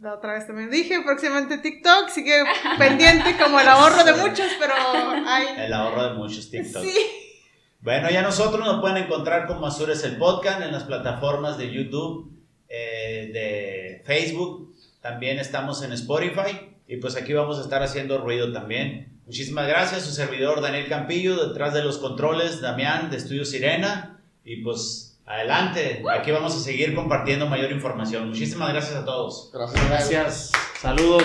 la 0.00 0.14
otra 0.14 0.32
vez 0.32 0.46
también 0.46 0.70
dije, 0.70 1.00
próximamente 1.02 1.58
TikTok, 1.58 2.08
sigue 2.08 2.42
pendiente 2.78 3.36
como 3.36 3.60
el 3.60 3.68
ahorro 3.68 4.02
de 4.02 4.14
muchos, 4.14 4.48
pero 4.58 4.74
hay. 5.26 5.46
El 5.58 5.72
ahorro 5.72 6.08
de 6.08 6.14
muchos 6.14 6.50
TikTok. 6.50 6.82
Sí. 6.82 6.96
Bueno, 7.82 8.08
ya 8.10 8.22
nosotros 8.22 8.64
nos 8.64 8.80
pueden 8.80 8.96
encontrar 8.98 9.48
como 9.48 9.66
Azures 9.66 10.04
el 10.04 10.16
Podcast 10.16 10.62
en 10.62 10.70
las 10.70 10.84
plataformas 10.84 11.58
de 11.58 11.72
YouTube, 11.72 12.30
eh, 12.68 13.30
de 13.32 14.02
Facebook. 14.04 14.72
También 15.00 15.40
estamos 15.40 15.82
en 15.82 15.92
Spotify. 15.92 16.76
Y 16.86 16.98
pues 16.98 17.16
aquí 17.16 17.32
vamos 17.32 17.58
a 17.58 17.62
estar 17.62 17.82
haciendo 17.82 18.18
ruido 18.18 18.52
también. 18.52 19.18
Muchísimas 19.26 19.66
gracias. 19.66 20.02
Su 20.04 20.12
servidor 20.12 20.60
Daniel 20.60 20.88
Campillo, 20.88 21.48
detrás 21.48 21.74
de 21.74 21.82
los 21.82 21.98
controles, 21.98 22.60
Damián 22.60 23.10
de 23.10 23.16
Estudio 23.16 23.44
Sirena. 23.44 24.20
Y 24.44 24.62
pues 24.62 25.18
adelante. 25.26 26.04
Aquí 26.16 26.30
vamos 26.30 26.54
a 26.54 26.60
seguir 26.60 26.94
compartiendo 26.94 27.48
mayor 27.48 27.72
información. 27.72 28.28
Muchísimas 28.28 28.72
gracias 28.72 28.94
a 28.94 29.04
todos. 29.04 29.50
Gracias. 29.52 30.52
Saludos. 30.80 31.24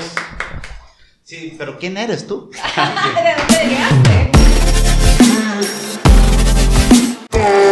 Sí, 1.23 1.53
pero 1.55 1.77
¿quién 1.77 1.97
eres 1.97 2.25
tú? 2.25 2.49
¿De 2.51 3.36
dónde 3.38 3.75
llegaste? 3.75 4.31
Oh. 7.39 7.66